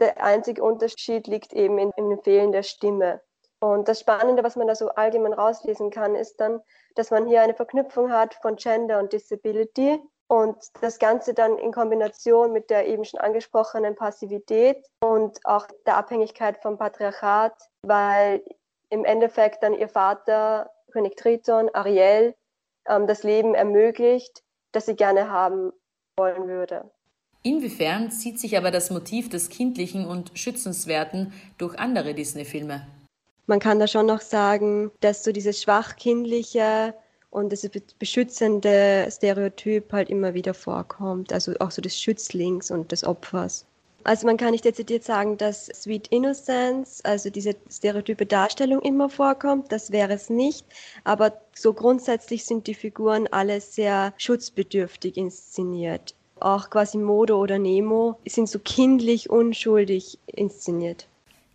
Der 0.00 0.22
einzige 0.22 0.64
Unterschied 0.64 1.28
liegt 1.28 1.52
eben 1.52 1.78
in, 1.78 1.92
in 1.96 2.10
dem 2.10 2.22
Fehlen 2.22 2.50
der 2.50 2.64
Stimme. 2.64 3.22
Und 3.60 3.86
das 3.86 4.00
Spannende, 4.00 4.42
was 4.42 4.56
man 4.56 4.66
da 4.66 4.74
so 4.74 4.88
allgemein 4.88 5.32
rauslesen 5.32 5.90
kann, 5.90 6.16
ist 6.16 6.40
dann, 6.40 6.60
dass 6.96 7.12
man 7.12 7.28
hier 7.28 7.42
eine 7.42 7.54
Verknüpfung 7.54 8.10
hat 8.10 8.34
von 8.42 8.56
Gender 8.56 8.98
und 8.98 9.12
Disability 9.12 10.00
und 10.32 10.56
das 10.80 10.98
Ganze 10.98 11.34
dann 11.34 11.58
in 11.58 11.72
Kombination 11.72 12.54
mit 12.54 12.70
der 12.70 12.88
eben 12.88 13.04
schon 13.04 13.20
angesprochenen 13.20 13.94
Passivität 13.94 14.78
und 15.00 15.38
auch 15.44 15.66
der 15.84 15.98
Abhängigkeit 15.98 16.56
vom 16.62 16.78
Patriarchat, 16.78 17.52
weil 17.82 18.42
im 18.88 19.04
Endeffekt 19.04 19.62
dann 19.62 19.74
ihr 19.74 19.90
Vater 19.90 20.70
König 20.90 21.18
Triton, 21.18 21.68
Ariel, 21.74 22.34
ähm, 22.88 23.06
das 23.06 23.24
Leben 23.24 23.54
ermöglicht, 23.54 24.42
das 24.72 24.86
sie 24.86 24.96
gerne 24.96 25.28
haben 25.28 25.70
wollen 26.16 26.48
würde. 26.48 26.90
Inwiefern 27.42 28.10
zieht 28.10 28.40
sich 28.40 28.56
aber 28.56 28.70
das 28.70 28.90
Motiv 28.90 29.28
des 29.28 29.50
Kindlichen 29.50 30.06
und 30.06 30.30
Schützenswerten 30.38 31.34
durch 31.58 31.78
andere 31.78 32.14
Disney-Filme? 32.14 32.86
Man 33.46 33.58
kann 33.58 33.78
da 33.78 33.86
schon 33.86 34.06
noch 34.06 34.22
sagen, 34.22 34.92
dass 35.00 35.24
so 35.24 35.32
dieses 35.32 35.60
schwach-kindliche 35.60 36.94
und 37.32 37.50
das 37.50 37.68
beschützende 37.98 39.08
Stereotyp 39.10 39.92
halt 39.92 40.10
immer 40.10 40.34
wieder 40.34 40.54
vorkommt. 40.54 41.32
Also 41.32 41.54
auch 41.58 41.70
so 41.70 41.82
des 41.82 41.98
Schützlings 41.98 42.70
und 42.70 42.92
des 42.92 43.04
Opfers. 43.04 43.64
Also 44.04 44.26
man 44.26 44.36
kann 44.36 44.50
nicht 44.50 44.64
dezidiert 44.64 45.04
sagen, 45.04 45.38
dass 45.38 45.66
Sweet 45.66 46.08
Innocence, 46.08 47.00
also 47.04 47.30
diese 47.30 47.54
stereotype 47.70 48.26
Darstellung 48.26 48.82
immer 48.82 49.08
vorkommt, 49.08 49.72
das 49.72 49.92
wäre 49.92 50.12
es 50.12 50.28
nicht. 50.28 50.66
Aber 51.04 51.32
so 51.54 51.72
grundsätzlich 51.72 52.44
sind 52.44 52.66
die 52.66 52.74
Figuren 52.74 53.28
alle 53.30 53.60
sehr 53.60 54.12
schutzbedürftig 54.18 55.16
inszeniert. 55.16 56.14
Auch 56.38 56.68
Quasimodo 56.68 57.40
oder 57.40 57.58
Nemo 57.58 58.18
sind 58.26 58.48
so 58.48 58.58
kindlich 58.58 59.30
unschuldig 59.30 60.18
inszeniert. 60.26 61.06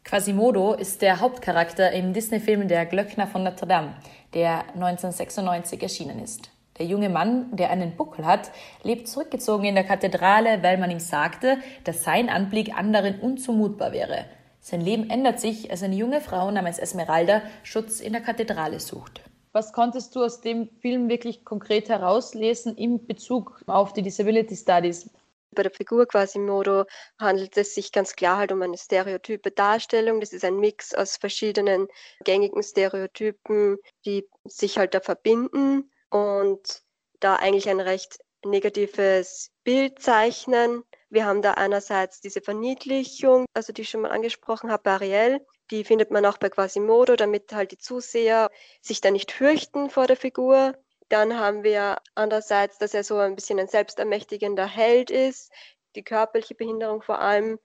Quasimodo 0.06 0.74
ist 0.74 1.02
der 1.02 1.20
Hauptcharakter 1.20 1.92
im 1.92 2.14
Disney-Film 2.14 2.70
Der 2.70 2.86
Glöckner 2.86 3.28
von 3.28 3.44
Notre 3.44 3.68
Dame, 3.68 3.94
der 4.38 4.70
1996 4.76 5.82
erschienen 5.82 6.20
ist. 6.20 6.52
Der 6.78 6.86
junge 6.86 7.10
Mann, 7.10 7.56
der 7.56 7.72
einen 7.72 7.96
Buckel 7.96 8.24
hat, 8.24 8.52
lebt 8.84 9.08
zurückgezogen 9.08 9.66
in 9.66 9.74
der 9.74 9.84
Kathedrale, 9.84 10.62
weil 10.62 10.78
man 10.78 10.92
ihm 10.92 11.00
sagte, 11.00 11.58
dass 11.86 12.04
sein 12.04 12.30
Anblick 12.30 12.78
anderen 12.78 13.20
unzumutbar 13.20 13.94
wäre. 13.94 14.26
Sein 14.60 14.82
Leben 14.82 15.10
ändert 15.10 15.40
sich, 15.40 15.72
als 15.72 15.82
eine 15.82 15.96
junge 15.96 16.22
Frau 16.22 16.52
namens 16.52 16.78
Esmeralda 16.78 17.42
Schutz 17.64 18.00
in 18.00 18.14
der 18.14 18.22
Kathedrale 18.22 18.80
sucht. 18.80 19.22
Was 19.54 19.74
konntest 19.74 20.16
du 20.16 20.24
aus 20.24 20.40
dem 20.40 20.70
Film 20.82 21.10
wirklich 21.10 21.44
konkret 21.44 21.90
herauslesen 21.90 22.76
in 22.76 23.08
Bezug 23.08 23.64
auf 23.66 23.94
die 23.94 24.04
Disability 24.04 24.56
Studies? 24.56 25.10
Bei 25.58 25.64
der 25.64 25.72
Figur 25.72 26.06
Quasimodo 26.06 26.86
handelt 27.20 27.58
es 27.58 27.74
sich 27.74 27.92
ganz 27.92 28.16
klar 28.16 28.38
halt 28.38 28.52
um 28.52 28.62
eine 28.62 28.78
stereotype 28.78 29.50
Darstellung. 29.50 30.20
Das 30.20 30.32
ist 30.32 30.46
ein 30.46 30.60
Mix 30.60 30.94
aus 30.94 31.18
verschiedenen 31.18 31.88
gängigen 32.24 32.62
Stereotypen, 32.62 33.80
die 34.06 34.30
sich 34.46 34.78
halt 34.78 34.94
da 34.94 35.00
verbinden 35.00 35.92
und 36.12 36.84
da 37.22 37.38
eigentlich 37.38 37.70
ein 37.70 37.80
recht 37.80 38.20
negatives 38.46 39.50
Bild 39.64 40.00
zeichnen. 40.00 40.84
Wir 41.10 41.26
haben 41.26 41.42
da 41.42 41.54
einerseits 41.54 42.22
diese 42.22 42.42
Verniedlichung, 42.42 43.48
also 43.56 43.74
die 43.74 43.82
ich 43.82 43.90
schon 43.90 44.02
mal 44.02 44.12
angesprochen 44.12 44.70
habe, 44.72 44.92
Ariel. 44.92 45.44
Die 45.72 45.84
findet 45.84 46.12
man 46.12 46.24
auch 46.28 46.38
bei 46.38 46.52
Quasimodo, 46.52 47.16
damit 47.16 47.52
halt 47.52 47.72
die 47.72 47.80
Zuseher 47.80 48.52
sich 48.82 49.02
da 49.02 49.10
nicht 49.10 49.32
fürchten 49.32 49.90
vor 49.90 50.06
der 50.06 50.18
Figur. 50.18 50.76
Dann 51.10 51.40
haben 51.40 51.64
wir 51.64 51.98
andererseits, 52.16 52.78
dass 52.78 52.94
er 52.94 53.04
so 53.04 53.18
ein 53.18 53.36
bisschen 53.36 53.60
ein 53.60 53.68
selbstermächtigender 53.68 54.68
Held 54.68 55.10
ist. 55.10 55.52
Die 55.96 56.04
körperliche 56.04 56.56
Behinderung 56.56 57.02
vor 57.02 57.20
allem 57.20 57.60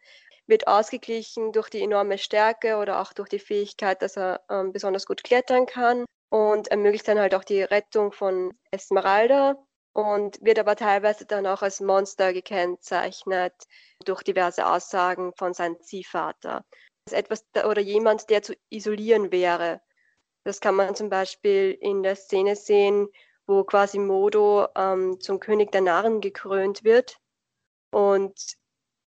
wird 0.46 0.66
ausgeglichen 0.66 1.52
durch 1.52 1.68
die 1.68 1.82
enorme 1.82 2.18
Stärke 2.18 2.76
oder 2.76 3.00
auch 3.00 3.12
durch 3.12 3.28
die 3.28 3.38
Fähigkeit, 3.38 4.02
dass 4.02 4.16
er 4.16 4.42
ähm, 4.50 4.72
besonders 4.72 5.06
gut 5.06 5.24
klettern 5.24 5.66
kann 5.66 6.04
und 6.30 6.68
ermöglicht 6.68 7.06
dann 7.08 7.18
halt 7.18 7.34
auch 7.34 7.44
die 7.44 7.62
Rettung 7.62 8.12
von 8.12 8.52
Esmeralda 8.70 9.56
und 9.92 10.38
wird 10.40 10.58
aber 10.58 10.76
teilweise 10.76 11.26
dann 11.26 11.46
auch 11.46 11.62
als 11.62 11.80
Monster 11.80 12.32
gekennzeichnet 12.32 13.54
durch 14.04 14.22
diverse 14.22 14.66
Aussagen 14.66 15.32
von 15.36 15.52
seinem 15.52 15.80
Ziehvater. 15.80 16.64
Das 17.04 17.12
ist 17.12 17.18
etwas 17.18 17.44
oder 17.64 17.80
jemand, 17.80 18.30
der 18.30 18.42
zu 18.42 18.54
isolieren 18.70 19.32
wäre. 19.32 19.80
Das 20.44 20.60
kann 20.60 20.74
man 20.74 20.94
zum 20.94 21.08
Beispiel 21.08 21.76
in 21.80 22.02
der 22.02 22.16
Szene 22.16 22.56
sehen, 22.56 23.08
wo 23.52 23.64
Quasimodo 23.64 24.68
ähm, 24.76 25.20
zum 25.20 25.40
König 25.40 25.72
der 25.72 25.82
Narren 25.82 26.20
gekrönt 26.20 26.84
wird 26.84 27.18
und 27.90 28.34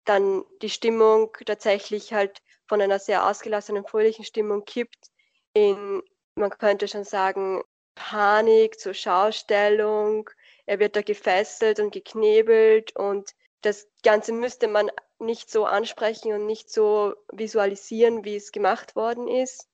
dann 0.05 0.45
die 0.63 0.71
Stimmung 0.71 1.37
tatsächlich 1.45 2.13
halt 2.13 2.41
von 2.67 2.81
einer 2.81 2.99
sehr 2.99 3.27
ausgelassenen, 3.27 3.87
fröhlichen 3.87 4.25
Stimmung 4.25 4.65
kippt 4.65 5.11
in 5.55 6.03
man 6.39 6.51
könnte 6.51 6.89
schon 6.89 7.05
sagen, 7.05 7.63
Panik 7.95 8.79
zur 8.79 8.95
Schaustellung. 8.95 10.31
Er 10.67 10.79
wird 10.79 10.97
da 10.97 11.03
gefesselt 11.03 11.81
und 11.81 11.93
geknebelt 11.93 12.95
und 12.97 13.31
das 13.63 13.89
Ganze 14.05 14.33
müsste 14.33 14.69
man 14.69 14.91
nicht 15.19 15.51
so 15.51 15.65
ansprechen 15.65 16.33
und 16.33 16.47
nicht 16.47 16.71
so 16.71 17.15
visualisieren, 17.33 18.25
wie 18.25 18.37
es 18.37 18.53
gemacht 18.53 18.95
worden 18.95 19.27
ist. 19.27 19.69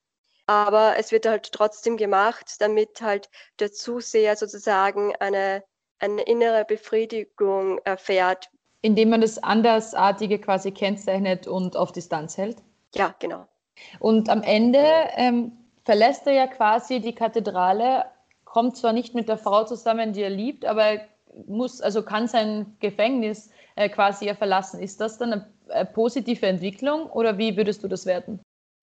Aber 0.47 0.97
es 0.99 1.11
wird 1.11 1.27
halt 1.27 1.53
trotzdem 1.53 1.97
gemacht, 1.97 2.57
damit 2.61 3.01
halt 3.01 3.31
der 3.61 3.73
Zuseher 3.73 4.37
sozusagen 4.37 5.15
eine, 5.17 5.65
eine 5.99 6.23
innere 6.23 6.65
Befriedigung 6.65 7.79
erfährt. 7.85 8.51
Indem 8.83 9.11
man 9.11 9.23
das 9.23 9.43
Andersartige 9.43 10.39
quasi 10.39 10.71
kennzeichnet 10.71 11.47
und 11.47 11.77
auf 11.77 11.93
Distanz 11.93 12.37
hält? 12.37 12.59
Ja, 12.95 13.15
genau. 13.19 13.47
Und 13.99 14.29
am 14.29 14.43
Ende 14.43 14.85
ähm, 15.17 15.53
verlässt 15.85 16.27
er 16.27 16.35
ja 16.35 16.47
quasi 16.47 17.01
die 17.01 17.15
Kathedrale, 17.15 18.05
kommt 18.45 18.77
zwar 18.77 18.93
nicht 18.93 19.15
mit 19.15 19.29
der 19.29 19.39
Frau 19.39 19.65
zusammen, 19.65 20.13
die 20.13 20.23
er 20.23 20.31
liebt, 20.31 20.65
aber 20.67 21.01
muss, 21.47 21.81
also 21.81 22.03
kann 22.03 22.29
sein 22.29 22.77
Gefängnis 22.81 23.51
äh, 23.75 23.89
quasi 23.89 24.27
ja 24.27 24.35
verlassen. 24.35 24.81
Ist 24.81 25.01
das 25.01 25.19
dann 25.19 25.33
eine, 25.33 25.53
eine 25.69 25.87
positive 25.87 26.47
Entwicklung 26.47 27.11
oder 27.11 27.39
wie 27.39 27.57
würdest 27.57 27.83
du 27.83 27.89
das 27.89 28.07
werten? 28.07 28.41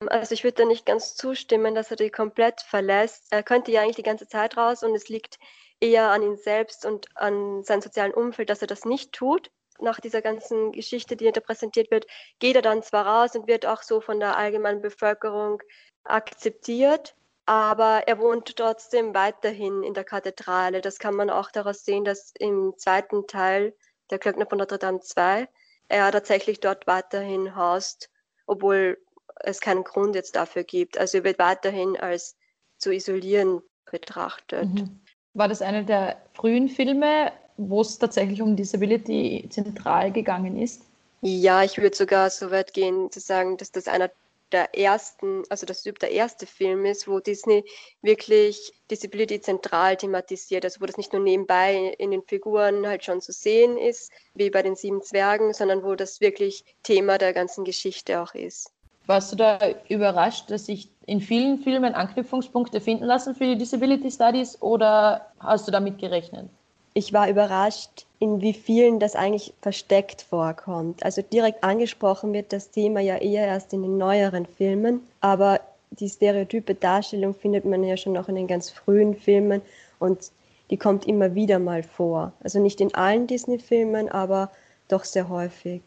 Also 0.07 0.33
ich 0.33 0.43
würde 0.43 0.63
da 0.63 0.65
nicht 0.65 0.85
ganz 0.85 1.15
zustimmen, 1.15 1.75
dass 1.75 1.91
er 1.91 1.97
die 1.97 2.09
komplett 2.09 2.61
verlässt. 2.61 3.27
Er 3.29 3.43
könnte 3.43 3.71
ja 3.71 3.81
eigentlich 3.81 3.97
die 3.97 4.03
ganze 4.03 4.27
Zeit 4.27 4.57
raus 4.57 4.83
und 4.83 4.95
es 4.95 5.09
liegt 5.09 5.37
eher 5.79 6.09
an 6.09 6.23
ihm 6.23 6.35
selbst 6.35 6.85
und 6.85 7.07
an 7.15 7.63
seinem 7.63 7.81
sozialen 7.81 8.13
Umfeld, 8.13 8.49
dass 8.49 8.61
er 8.61 8.67
das 8.67 8.85
nicht 8.85 9.11
tut. 9.11 9.51
Nach 9.79 9.99
dieser 9.99 10.21
ganzen 10.21 10.71
Geschichte, 10.71 11.15
die 11.15 11.31
da 11.31 11.41
präsentiert 11.41 11.91
wird, 11.91 12.05
geht 12.39 12.55
er 12.55 12.61
dann 12.61 12.83
zwar 12.83 13.05
raus 13.05 13.35
und 13.35 13.47
wird 13.47 13.65
auch 13.65 13.81
so 13.81 13.99
von 13.99 14.19
der 14.19 14.37
allgemeinen 14.37 14.81
Bevölkerung 14.81 15.61
akzeptiert, 16.03 17.15
aber 17.45 18.03
er 18.07 18.19
wohnt 18.19 18.55
trotzdem 18.55 19.13
weiterhin 19.15 19.83
in 19.83 19.93
der 19.93 20.03
Kathedrale. 20.03 20.81
Das 20.81 20.99
kann 20.99 21.15
man 21.15 21.29
auch 21.29 21.51
daraus 21.51 21.83
sehen, 21.83 22.05
dass 22.05 22.33
im 22.37 22.73
zweiten 22.77 23.27
Teil 23.27 23.75
der 24.11 24.19
Glöckner 24.19 24.45
von 24.45 24.59
Notre 24.59 24.77
Dame 24.77 24.99
2 24.99 25.47
er 25.87 26.11
tatsächlich 26.11 26.59
dort 26.59 26.85
weiterhin 26.85 27.55
haust, 27.55 28.11
obwohl 28.45 28.97
es 29.43 29.59
keinen 29.59 29.83
Grund 29.83 30.15
jetzt 30.15 30.35
dafür 30.35 30.63
gibt. 30.63 30.97
Also 30.97 31.23
wird 31.23 31.39
weiterhin 31.39 31.97
als 31.97 32.35
zu 32.77 32.91
isolieren 32.91 33.61
betrachtet. 33.89 34.69
Mhm. 34.69 34.99
War 35.33 35.47
das 35.47 35.61
einer 35.61 35.83
der 35.83 36.17
frühen 36.33 36.67
Filme, 36.67 37.31
wo 37.57 37.81
es 37.81 37.97
tatsächlich 37.97 38.41
um 38.41 38.55
Disability 38.55 39.47
zentral 39.49 40.11
gegangen 40.11 40.57
ist? 40.57 40.83
Ja, 41.21 41.63
ich 41.63 41.77
würde 41.77 41.95
sogar 41.95 42.29
so 42.29 42.51
weit 42.51 42.73
gehen 42.73 43.11
zu 43.11 43.19
sagen, 43.19 43.57
dass 43.57 43.71
das 43.71 43.87
einer 43.87 44.09
der 44.51 44.77
ersten, 44.77 45.43
also 45.49 45.65
dass 45.65 45.85
es 45.85 45.93
der 45.93 46.11
erste 46.11 46.45
Film 46.45 46.85
ist, 46.85 47.07
wo 47.07 47.19
Disney 47.19 47.63
wirklich 48.01 48.73
Disability 48.89 49.39
zentral 49.39 49.95
thematisiert, 49.95 50.65
also 50.65 50.81
wo 50.81 50.85
das 50.85 50.97
nicht 50.97 51.13
nur 51.13 51.21
nebenbei 51.21 51.95
in 51.97 52.11
den 52.11 52.23
Figuren 52.23 52.85
halt 52.85 53.05
schon 53.05 53.21
zu 53.21 53.31
sehen 53.31 53.77
ist, 53.77 54.11
wie 54.33 54.49
bei 54.49 54.61
den 54.61 54.75
sieben 54.75 55.01
Zwergen, 55.01 55.53
sondern 55.53 55.83
wo 55.83 55.95
das 55.95 56.19
wirklich 56.21 56.65
Thema 56.83 57.17
der 57.17 57.33
ganzen 57.33 57.63
Geschichte 57.63 58.21
auch 58.21 58.33
ist. 58.33 58.71
Warst 59.07 59.31
du 59.31 59.35
da 59.35 59.59
überrascht, 59.89 60.51
dass 60.51 60.67
sich 60.67 60.89
in 61.05 61.21
vielen 61.21 61.57
Filmen 61.57 61.93
Anknüpfungspunkte 61.93 62.79
finden 62.79 63.05
lassen 63.05 63.35
für 63.35 63.45
die 63.45 63.57
Disability 63.57 64.11
Studies 64.11 64.61
oder 64.61 65.27
hast 65.39 65.67
du 65.67 65.71
damit 65.71 65.97
gerechnet? 65.97 66.49
Ich 66.93 67.13
war 67.13 67.29
überrascht, 67.29 68.05
in 68.19 68.41
wie 68.41 68.53
vielen 68.53 68.99
das 68.99 69.15
eigentlich 69.15 69.53
versteckt 69.61 70.21
vorkommt. 70.21 71.03
Also 71.03 71.21
direkt 71.21 71.63
angesprochen 71.63 72.33
wird 72.33 72.51
das 72.53 72.69
Thema 72.69 72.99
ja 72.99 73.17
eher 73.17 73.47
erst 73.47 73.73
in 73.73 73.81
den 73.81 73.97
neueren 73.97 74.45
Filmen, 74.45 75.01
aber 75.21 75.61
die 75.91 76.09
stereotype 76.09 76.75
Darstellung 76.75 77.33
findet 77.33 77.65
man 77.65 77.83
ja 77.83 77.97
schon 77.97 78.13
noch 78.13 78.29
in 78.29 78.35
den 78.35 78.47
ganz 78.47 78.69
frühen 78.69 79.15
Filmen 79.15 79.61
und 79.99 80.31
die 80.69 80.77
kommt 80.77 81.05
immer 81.05 81.35
wieder 81.35 81.59
mal 81.59 81.83
vor. 81.83 82.33
Also 82.43 82.59
nicht 82.59 82.79
in 82.79 82.93
allen 82.93 83.27
Disney-Filmen, 83.27 84.09
aber 84.09 84.51
doch 84.87 85.03
sehr 85.03 85.27
häufig. 85.27 85.81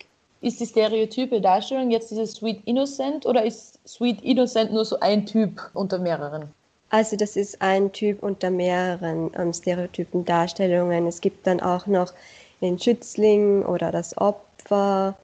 Ist 0.45 0.61
die 0.61 0.67
stereotype 0.67 1.41
Darstellung 1.41 1.91
jetzt 1.91 2.11
dieses 2.11 2.33
Sweet 2.33 2.61
Innocent 2.67 3.25
oder 3.25 3.47
ist 3.47 3.81
Sweet 3.89 4.23
Innocent 4.23 4.75
nur 4.75 4.85
so 4.85 5.01
ein 5.01 5.25
Typ 5.25 5.71
unter 5.73 5.99
mehreren? 5.99 6.51
Also 6.91 7.17
das 7.17 7.35
ist 7.35 7.63
ein 7.63 7.91
Typ 7.93 8.23
unter 8.23 8.51
mehreren 8.51 9.31
ähm, 9.39 9.55
stereotypen 9.55 10.27
Darstellungen. 10.27 11.07
Es 11.07 11.23
gibt 11.23 11.47
dann 11.47 11.61
auch 11.61 11.87
noch 11.87 12.13
den 12.61 12.79
Schützling 12.79 13.65
oder 13.65 13.91
das 13.91 14.19
Opfer 14.19 15.17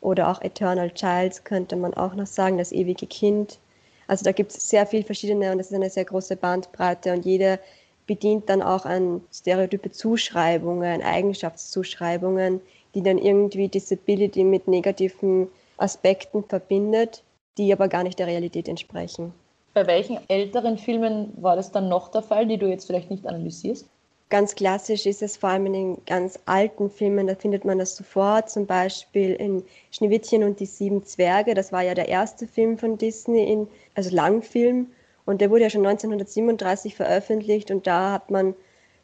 oder 0.00 0.30
auch 0.30 0.40
Eternal 0.40 0.90
Child 0.90 1.44
könnte 1.44 1.76
man 1.76 1.92
auch 1.92 2.14
noch 2.14 2.26
sagen, 2.26 2.56
das 2.56 2.72
ewige 2.72 3.06
Kind. 3.06 3.58
Also 4.06 4.24
da 4.24 4.32
gibt 4.32 4.52
es 4.52 4.70
sehr 4.70 4.86
viele 4.86 5.04
verschiedene 5.04 5.52
und 5.52 5.58
das 5.58 5.66
ist 5.66 5.76
eine 5.76 5.90
sehr 5.90 6.06
große 6.06 6.36
Bandbreite 6.36 7.12
und 7.12 7.26
jeder 7.26 7.58
bedient 8.06 8.48
dann 8.48 8.62
auch 8.62 8.86
an 8.86 9.20
stereotype 9.30 9.90
Zuschreibungen, 9.90 11.02
Eigenschaftszuschreibungen, 11.02 12.62
die 12.94 13.02
dann 13.02 13.18
irgendwie 13.18 13.68
Disability 13.68 14.44
mit 14.44 14.68
negativen 14.68 15.48
Aspekten 15.76 16.44
verbindet, 16.44 17.22
die 17.58 17.72
aber 17.72 17.88
gar 17.88 18.02
nicht 18.02 18.18
der 18.18 18.26
Realität 18.26 18.68
entsprechen. 18.68 19.32
Bei 19.74 19.86
welchen 19.86 20.18
älteren 20.28 20.76
Filmen 20.76 21.32
war 21.36 21.56
das 21.56 21.72
dann 21.72 21.88
noch 21.88 22.08
der 22.10 22.22
Fall, 22.22 22.46
die 22.46 22.58
du 22.58 22.68
jetzt 22.68 22.86
vielleicht 22.86 23.10
nicht 23.10 23.26
analysierst? 23.26 23.86
Ganz 24.28 24.54
klassisch 24.54 25.04
ist 25.04 25.22
es 25.22 25.36
vor 25.36 25.50
allem 25.50 25.66
in 25.66 25.72
den 25.74 26.04
ganz 26.06 26.38
alten 26.46 26.88
Filmen, 26.88 27.26
da 27.26 27.34
findet 27.34 27.66
man 27.66 27.78
das 27.78 27.96
sofort, 27.96 28.48
zum 28.48 28.64
Beispiel 28.64 29.34
in 29.34 29.62
Schneewittchen 29.90 30.42
und 30.42 30.58
die 30.58 30.66
sieben 30.66 31.04
Zwerge. 31.04 31.52
Das 31.52 31.70
war 31.70 31.82
ja 31.82 31.92
der 31.92 32.08
erste 32.08 32.46
Film 32.46 32.78
von 32.78 32.96
Disney, 32.96 33.44
in, 33.44 33.68
also 33.94 34.14
Langfilm. 34.14 34.86
Und 35.26 35.40
der 35.40 35.50
wurde 35.50 35.64
ja 35.64 35.70
schon 35.70 35.86
1937 35.86 36.94
veröffentlicht 36.94 37.70
und 37.70 37.86
da 37.86 38.12
hat 38.12 38.30
man 38.30 38.54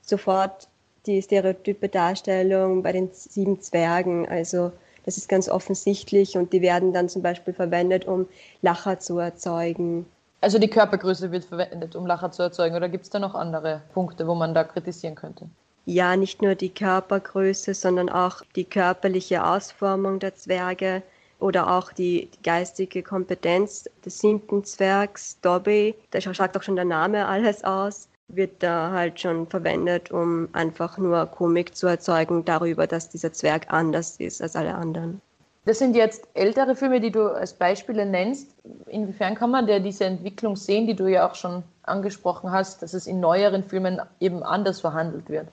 sofort 0.00 0.68
die 1.08 1.22
stereotype 1.22 1.88
Darstellung 1.88 2.82
bei 2.82 2.92
den 2.92 3.08
sieben 3.12 3.60
Zwergen. 3.60 4.28
Also 4.28 4.70
das 5.04 5.16
ist 5.16 5.28
ganz 5.28 5.48
offensichtlich 5.48 6.36
und 6.36 6.52
die 6.52 6.60
werden 6.60 6.92
dann 6.92 7.08
zum 7.08 7.22
Beispiel 7.22 7.54
verwendet, 7.54 8.06
um 8.06 8.28
Lacher 8.62 9.00
zu 9.00 9.18
erzeugen. 9.18 10.06
Also 10.40 10.58
die 10.58 10.68
Körpergröße 10.68 11.32
wird 11.32 11.46
verwendet, 11.46 11.96
um 11.96 12.06
Lacher 12.06 12.30
zu 12.30 12.42
erzeugen, 12.42 12.76
oder 12.76 12.88
gibt 12.88 13.04
es 13.04 13.10
da 13.10 13.18
noch 13.18 13.34
andere 13.34 13.82
Punkte, 13.92 14.28
wo 14.28 14.34
man 14.34 14.54
da 14.54 14.62
kritisieren 14.62 15.14
könnte? 15.14 15.46
Ja, 15.86 16.14
nicht 16.14 16.42
nur 16.42 16.54
die 16.54 16.68
Körpergröße, 16.68 17.72
sondern 17.72 18.10
auch 18.10 18.42
die 18.54 18.64
körperliche 18.64 19.44
Ausformung 19.44 20.18
der 20.18 20.34
Zwerge 20.34 21.02
oder 21.40 21.72
auch 21.76 21.92
die, 21.92 22.28
die 22.36 22.42
geistige 22.42 23.02
Kompetenz 23.02 23.88
des 24.04 24.18
siebten 24.18 24.64
Zwergs, 24.64 25.40
Dobby, 25.40 25.94
da 26.10 26.20
sagt 26.20 26.56
auch 26.56 26.62
schon 26.62 26.76
der 26.76 26.84
Name 26.84 27.26
alles 27.26 27.64
aus, 27.64 28.08
wird 28.28 28.62
da 28.62 28.90
halt 28.92 29.20
schon 29.20 29.46
verwendet, 29.46 30.10
um 30.10 30.48
einfach 30.52 30.98
nur 30.98 31.26
Komik 31.26 31.74
zu 31.74 31.86
erzeugen 31.86 32.44
darüber, 32.44 32.86
dass 32.86 33.08
dieser 33.08 33.32
Zwerg 33.32 33.72
anders 33.72 34.16
ist 34.18 34.42
als 34.42 34.54
alle 34.54 34.74
anderen. 34.74 35.20
Das 35.64 35.78
sind 35.78 35.96
jetzt 35.96 36.26
ältere 36.32 36.74
Filme, 36.74 37.00
die 37.00 37.10
du 37.10 37.28
als 37.28 37.52
Beispiele 37.52 38.06
nennst. 38.06 38.48
Inwiefern 38.86 39.34
kann 39.34 39.50
man 39.50 39.66
der 39.66 39.80
diese 39.80 40.04
Entwicklung 40.04 40.56
sehen, 40.56 40.86
die 40.86 40.94
du 40.94 41.06
ja 41.08 41.28
auch 41.28 41.34
schon 41.34 41.62
angesprochen 41.82 42.50
hast, 42.50 42.82
dass 42.82 42.94
es 42.94 43.06
in 43.06 43.20
neueren 43.20 43.64
Filmen 43.64 44.00
eben 44.20 44.42
anders 44.42 44.80
verhandelt 44.80 45.28
wird? 45.28 45.48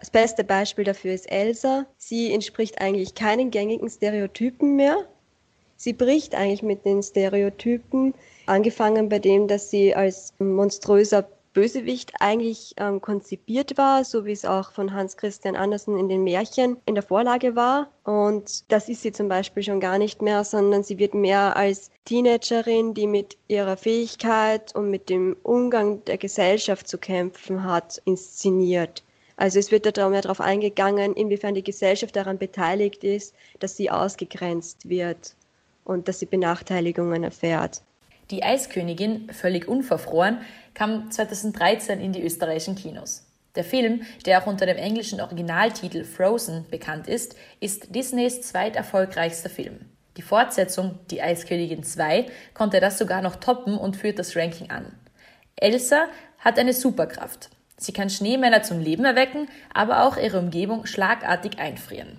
Das 0.00 0.10
beste 0.10 0.44
Beispiel 0.44 0.84
dafür 0.84 1.14
ist 1.14 1.30
Elsa. 1.30 1.86
Sie 1.96 2.34
entspricht 2.34 2.78
eigentlich 2.80 3.14
keinen 3.14 3.50
gängigen 3.50 3.88
Stereotypen 3.88 4.76
mehr. 4.76 4.96
Sie 5.76 5.94
bricht 5.94 6.34
eigentlich 6.34 6.62
mit 6.62 6.84
den 6.84 7.02
Stereotypen, 7.02 8.12
angefangen 8.46 9.08
bei 9.08 9.18
dem, 9.18 9.48
dass 9.48 9.70
sie 9.70 9.94
als 9.94 10.34
monströser 10.38 11.24
Bösewicht 11.54 12.12
eigentlich 12.18 12.74
ähm, 12.76 13.00
konzipiert 13.00 13.78
war, 13.78 14.04
so 14.04 14.26
wie 14.26 14.32
es 14.32 14.44
auch 14.44 14.72
von 14.72 14.92
Hans 14.92 15.16
Christian 15.16 15.54
Andersen 15.54 15.96
in 15.96 16.08
den 16.08 16.24
Märchen 16.24 16.76
in 16.84 16.94
der 16.94 17.04
Vorlage 17.04 17.54
war. 17.54 17.88
Und 18.02 18.70
das 18.70 18.88
ist 18.88 19.02
sie 19.02 19.12
zum 19.12 19.28
Beispiel 19.28 19.62
schon 19.62 19.80
gar 19.80 19.96
nicht 19.96 20.20
mehr, 20.20 20.42
sondern 20.44 20.82
sie 20.82 20.98
wird 20.98 21.14
mehr 21.14 21.56
als 21.56 21.92
Teenagerin, 22.04 22.92
die 22.92 23.06
mit 23.06 23.38
ihrer 23.46 23.76
Fähigkeit 23.76 24.74
und 24.74 24.90
mit 24.90 25.08
dem 25.08 25.36
Umgang 25.44 26.04
der 26.04 26.18
Gesellschaft 26.18 26.88
zu 26.88 26.98
kämpfen 26.98 27.64
hat, 27.64 28.02
inszeniert. 28.04 29.04
Also 29.36 29.58
es 29.58 29.70
wird 29.70 29.96
da 29.96 30.08
mehr 30.08 30.22
darauf 30.22 30.40
eingegangen, 30.40 31.14
inwiefern 31.14 31.54
die 31.54 31.64
Gesellschaft 31.64 32.16
daran 32.16 32.38
beteiligt 32.38 33.04
ist, 33.04 33.34
dass 33.60 33.76
sie 33.76 33.90
ausgegrenzt 33.90 34.88
wird 34.88 35.36
und 35.84 36.08
dass 36.08 36.18
sie 36.18 36.26
Benachteiligungen 36.26 37.24
erfährt. 37.24 37.82
Die 38.30 38.42
Eiskönigin, 38.42 39.30
völlig 39.30 39.68
unverfroren, 39.68 40.38
kam 40.72 41.10
2013 41.10 42.00
in 42.00 42.12
die 42.12 42.22
österreichischen 42.22 42.74
Kinos. 42.74 43.26
Der 43.54 43.64
Film, 43.64 44.02
der 44.26 44.42
auch 44.42 44.46
unter 44.46 44.66
dem 44.66 44.76
englischen 44.76 45.20
Originaltitel 45.20 46.04
Frozen 46.04 46.66
bekannt 46.70 47.06
ist, 47.06 47.36
ist 47.60 47.94
Disneys 47.94 48.42
zweiterfolgreichster 48.42 49.50
Film. 49.50 49.80
Die 50.16 50.22
Fortsetzung 50.22 50.98
Die 51.10 51.22
Eiskönigin 51.22 51.82
2 51.82 52.26
konnte 52.52 52.80
das 52.80 52.98
sogar 52.98 53.22
noch 53.22 53.36
toppen 53.36 53.76
und 53.76 53.96
führt 53.96 54.18
das 54.18 54.36
Ranking 54.36 54.70
an. 54.70 54.92
Elsa 55.56 56.06
hat 56.38 56.58
eine 56.58 56.72
Superkraft. 56.72 57.50
Sie 57.76 57.92
kann 57.92 58.10
Schneemänner 58.10 58.62
zum 58.62 58.80
Leben 58.80 59.04
erwecken, 59.04 59.48
aber 59.72 60.04
auch 60.04 60.16
ihre 60.16 60.38
Umgebung 60.38 60.86
schlagartig 60.86 61.58
einfrieren. 61.58 62.18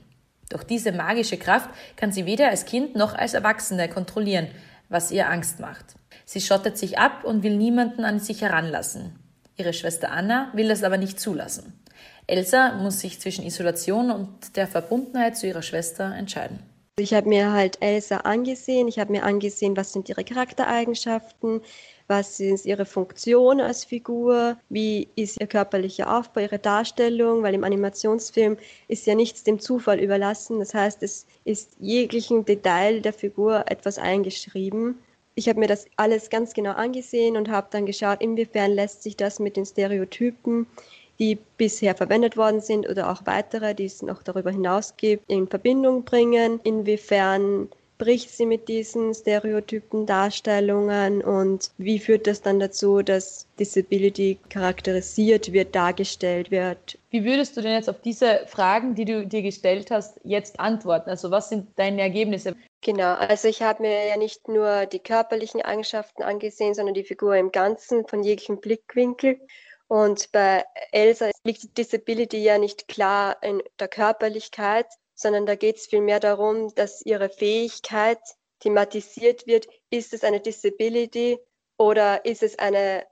Doch 0.49 0.63
diese 0.63 0.91
magische 0.91 1.37
Kraft 1.37 1.69
kann 1.95 2.11
sie 2.11 2.25
weder 2.25 2.49
als 2.49 2.65
Kind 2.65 2.95
noch 2.95 3.15
als 3.15 3.33
Erwachsene 3.33 3.89
kontrollieren, 3.89 4.47
was 4.95 5.11
ihr 5.11 5.29
Angst 5.29 5.59
macht. 5.59 5.95
Sie 6.23 6.39
schottet 6.39 6.77
sich 6.77 6.97
ab 6.97 7.25
und 7.25 7.43
will 7.43 7.57
niemanden 7.57 8.05
an 8.05 8.21
sich 8.21 8.41
heranlassen. 8.41 9.19
Ihre 9.57 9.73
Schwester 9.73 10.09
Anna 10.09 10.51
will 10.53 10.69
das 10.69 10.83
aber 10.83 10.97
nicht 10.97 11.19
zulassen. 11.19 11.73
Elsa 12.27 12.75
muss 12.75 13.01
sich 13.01 13.19
zwischen 13.19 13.45
Isolation 13.45 14.09
und 14.09 14.55
der 14.55 14.67
Verbundenheit 14.67 15.35
zu 15.35 15.47
ihrer 15.47 15.63
Schwester 15.63 16.15
entscheiden. 16.15 16.59
Ich 16.97 17.13
habe 17.13 17.27
mir 17.27 17.51
halt 17.51 17.81
Elsa 17.81 18.19
angesehen, 18.19 18.87
ich 18.87 18.99
habe 18.99 19.11
mir 19.11 19.23
angesehen, 19.23 19.75
was 19.75 19.91
sind 19.91 20.07
ihre 20.07 20.23
Charaktereigenschaften, 20.23 21.59
was 22.07 22.39
ist 22.39 22.65
ihre 22.65 22.85
Funktion 22.85 23.59
als 23.59 23.83
Figur, 23.83 24.57
wie 24.69 25.09
ist 25.17 25.41
ihr 25.41 25.47
körperlicher 25.47 26.17
Aufbau, 26.17 26.39
ihre 26.39 26.57
Darstellung, 26.57 27.43
weil 27.43 27.53
im 27.53 27.65
Animationsfilm 27.65 28.55
ist 28.87 29.05
ja 29.07 29.13
nichts 29.13 29.43
dem 29.43 29.59
Zufall 29.59 29.99
überlassen. 29.99 30.59
Das 30.59 30.73
heißt, 30.73 31.03
es 31.03 31.25
ist 31.43 31.75
jeglichen 31.81 32.45
Detail 32.45 33.01
der 33.01 33.11
Figur 33.11 33.65
etwas 33.69 33.97
eingeschrieben. 33.97 34.97
Ich 35.35 35.49
habe 35.49 35.59
mir 35.59 35.67
das 35.67 35.87
alles 35.97 36.29
ganz 36.29 36.53
genau 36.53 36.71
angesehen 36.71 37.35
und 37.35 37.49
habe 37.49 37.67
dann 37.71 37.85
geschaut, 37.85 38.21
inwiefern 38.21 38.71
lässt 38.71 39.03
sich 39.03 39.17
das 39.17 39.39
mit 39.39 39.57
den 39.57 39.65
Stereotypen, 39.65 40.65
die 41.19 41.37
bisher 41.57 41.95
verwendet 41.95 42.37
worden 42.37 42.61
sind 42.61 42.89
oder 42.89 43.11
auch 43.11 43.21
weitere, 43.25 43.73
die 43.73 43.85
es 43.85 44.01
noch 44.01 44.23
darüber 44.23 44.51
hinaus 44.51 44.95
gibt, 44.97 45.29
in 45.29 45.47
Verbindung 45.47 46.03
bringen. 46.03 46.59
Inwiefern 46.63 47.69
bricht 47.97 48.29
sie 48.29 48.45
mit 48.45 48.67
diesen 48.67 49.13
Stereotypen, 49.13 50.05
Darstellungen 50.05 51.21
und 51.21 51.71
wie 51.77 51.99
führt 51.99 52.27
das 52.27 52.41
dann 52.41 52.59
dazu, 52.59 53.01
dass 53.01 53.47
Disability 53.59 54.37
charakterisiert 54.49 55.53
wird, 55.53 55.75
dargestellt 55.75 56.51
wird? 56.51 56.97
Wie 57.09 57.23
würdest 57.23 57.55
du 57.55 57.61
denn 57.61 57.73
jetzt 57.73 57.89
auf 57.89 58.01
diese 58.01 58.45
Fragen, 58.47 58.95
die 58.95 59.05
du 59.05 59.25
dir 59.25 59.41
gestellt 59.41 59.91
hast, 59.91 60.19
jetzt 60.23 60.59
antworten? 60.59 61.09
Also 61.09 61.31
was 61.31 61.49
sind 61.49 61.67
deine 61.77 62.01
Ergebnisse? 62.01 62.55
Genau, 62.81 63.13
also 63.13 63.47
ich 63.47 63.61
habe 63.61 63.83
mir 63.83 64.07
ja 64.07 64.17
nicht 64.17 64.47
nur 64.47 64.85
die 64.85 64.99
körperlichen 64.99 65.61
Eigenschaften 65.61 66.21
angesehen, 66.21 66.73
sondern 66.73 66.93
die 66.93 67.03
Figur 67.03 67.35
im 67.35 67.51
Ganzen 67.51 68.05
von 68.05 68.23
jeglichem 68.23 68.59
Blickwinkel. 68.59 69.39
Und 69.87 70.31
bei 70.31 70.65
Elsa 70.91 71.29
liegt 71.43 71.63
die 71.63 71.73
Disability 71.73 72.37
ja 72.37 72.57
nicht 72.57 72.87
klar 72.87 73.41
in 73.43 73.61
der 73.79 73.87
Körperlichkeit, 73.87 74.87
sondern 75.13 75.45
da 75.45 75.55
geht 75.55 75.77
es 75.77 75.87
vielmehr 75.87 76.19
darum, 76.19 76.73
dass 76.75 77.05
ihre 77.05 77.29
Fähigkeit 77.29 78.19
thematisiert 78.59 79.45
wird. 79.45 79.67
Ist 79.89 80.13
es 80.13 80.23
eine 80.23 80.41
Disability 80.41 81.39
oder 81.77 82.25
ist 82.25 82.41
es 82.41 82.57
eine 82.57 83.05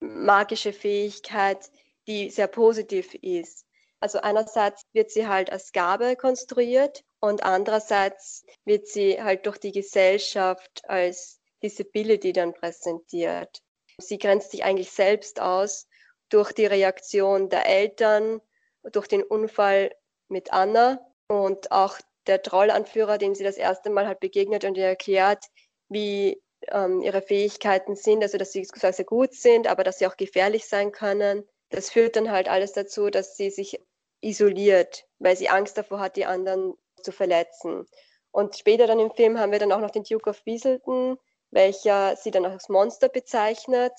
magische 0.00 0.72
Fähigkeit, 0.72 1.70
die 2.06 2.30
sehr 2.30 2.46
positiv 2.46 3.14
ist? 3.14 3.66
Also 3.98 4.20
einerseits 4.20 4.82
wird 4.92 5.10
sie 5.10 5.26
halt 5.26 5.50
als 5.50 5.72
Gabe 5.72 6.14
konstruiert 6.14 7.02
und 7.20 7.42
andererseits 7.42 8.44
wird 8.64 8.86
sie 8.86 9.22
halt 9.22 9.46
durch 9.46 9.58
die 9.58 9.72
Gesellschaft 9.72 10.82
als 10.88 11.40
Disability 11.62 12.32
dann 12.32 12.52
präsentiert. 12.52 13.62
Sie 13.98 14.18
grenzt 14.18 14.50
sich 14.50 14.64
eigentlich 14.64 14.90
selbst 14.90 15.40
aus 15.40 15.86
durch 16.34 16.52
die 16.52 16.66
Reaktion 16.66 17.48
der 17.48 17.66
Eltern, 17.66 18.40
durch 18.82 19.06
den 19.06 19.22
Unfall 19.22 19.94
mit 20.28 20.52
Anna 20.52 20.98
und 21.28 21.70
auch 21.70 21.96
der 22.26 22.42
Trollanführer, 22.42 23.18
dem 23.18 23.36
sie 23.36 23.44
das 23.44 23.56
erste 23.56 23.88
Mal 23.88 24.08
halt 24.08 24.18
begegnet 24.18 24.64
und 24.64 24.76
ihr 24.76 24.86
erklärt, 24.86 25.44
wie 25.88 26.42
ähm, 26.72 27.02
ihre 27.02 27.22
Fähigkeiten 27.22 27.94
sind, 27.94 28.20
also 28.24 28.36
dass 28.36 28.50
sie 28.50 28.64
sehr, 28.64 29.04
gut 29.04 29.32
sind, 29.32 29.68
aber 29.68 29.84
dass 29.84 29.98
sie 29.98 30.08
auch 30.08 30.16
gefährlich 30.16 30.66
sein 30.66 30.90
können. 30.90 31.46
Das 31.68 31.90
führt 31.90 32.16
dann 32.16 32.32
halt 32.32 32.48
alles 32.48 32.72
dazu, 32.72 33.10
dass 33.10 33.36
sie 33.36 33.50
sich 33.50 33.80
isoliert, 34.20 35.06
weil 35.20 35.36
sie 35.36 35.48
Angst 35.48 35.78
davor 35.78 36.00
hat, 36.00 36.16
die 36.16 36.26
anderen 36.26 36.74
zu 37.00 37.12
verletzen. 37.12 37.86
Und 38.32 38.56
später 38.56 38.88
dann 38.88 38.98
im 38.98 39.12
Film 39.12 39.38
haben 39.38 39.52
wir 39.52 39.60
dann 39.60 39.70
auch 39.70 39.80
noch 39.80 39.92
den 39.92 40.02
Duke 40.02 40.30
of 40.30 40.44
Weaselton, 40.46 41.16
welcher 41.52 42.16
sie 42.16 42.32
dann 42.32 42.44
als 42.44 42.68
Monster 42.68 43.08
bezeichnet 43.08 43.92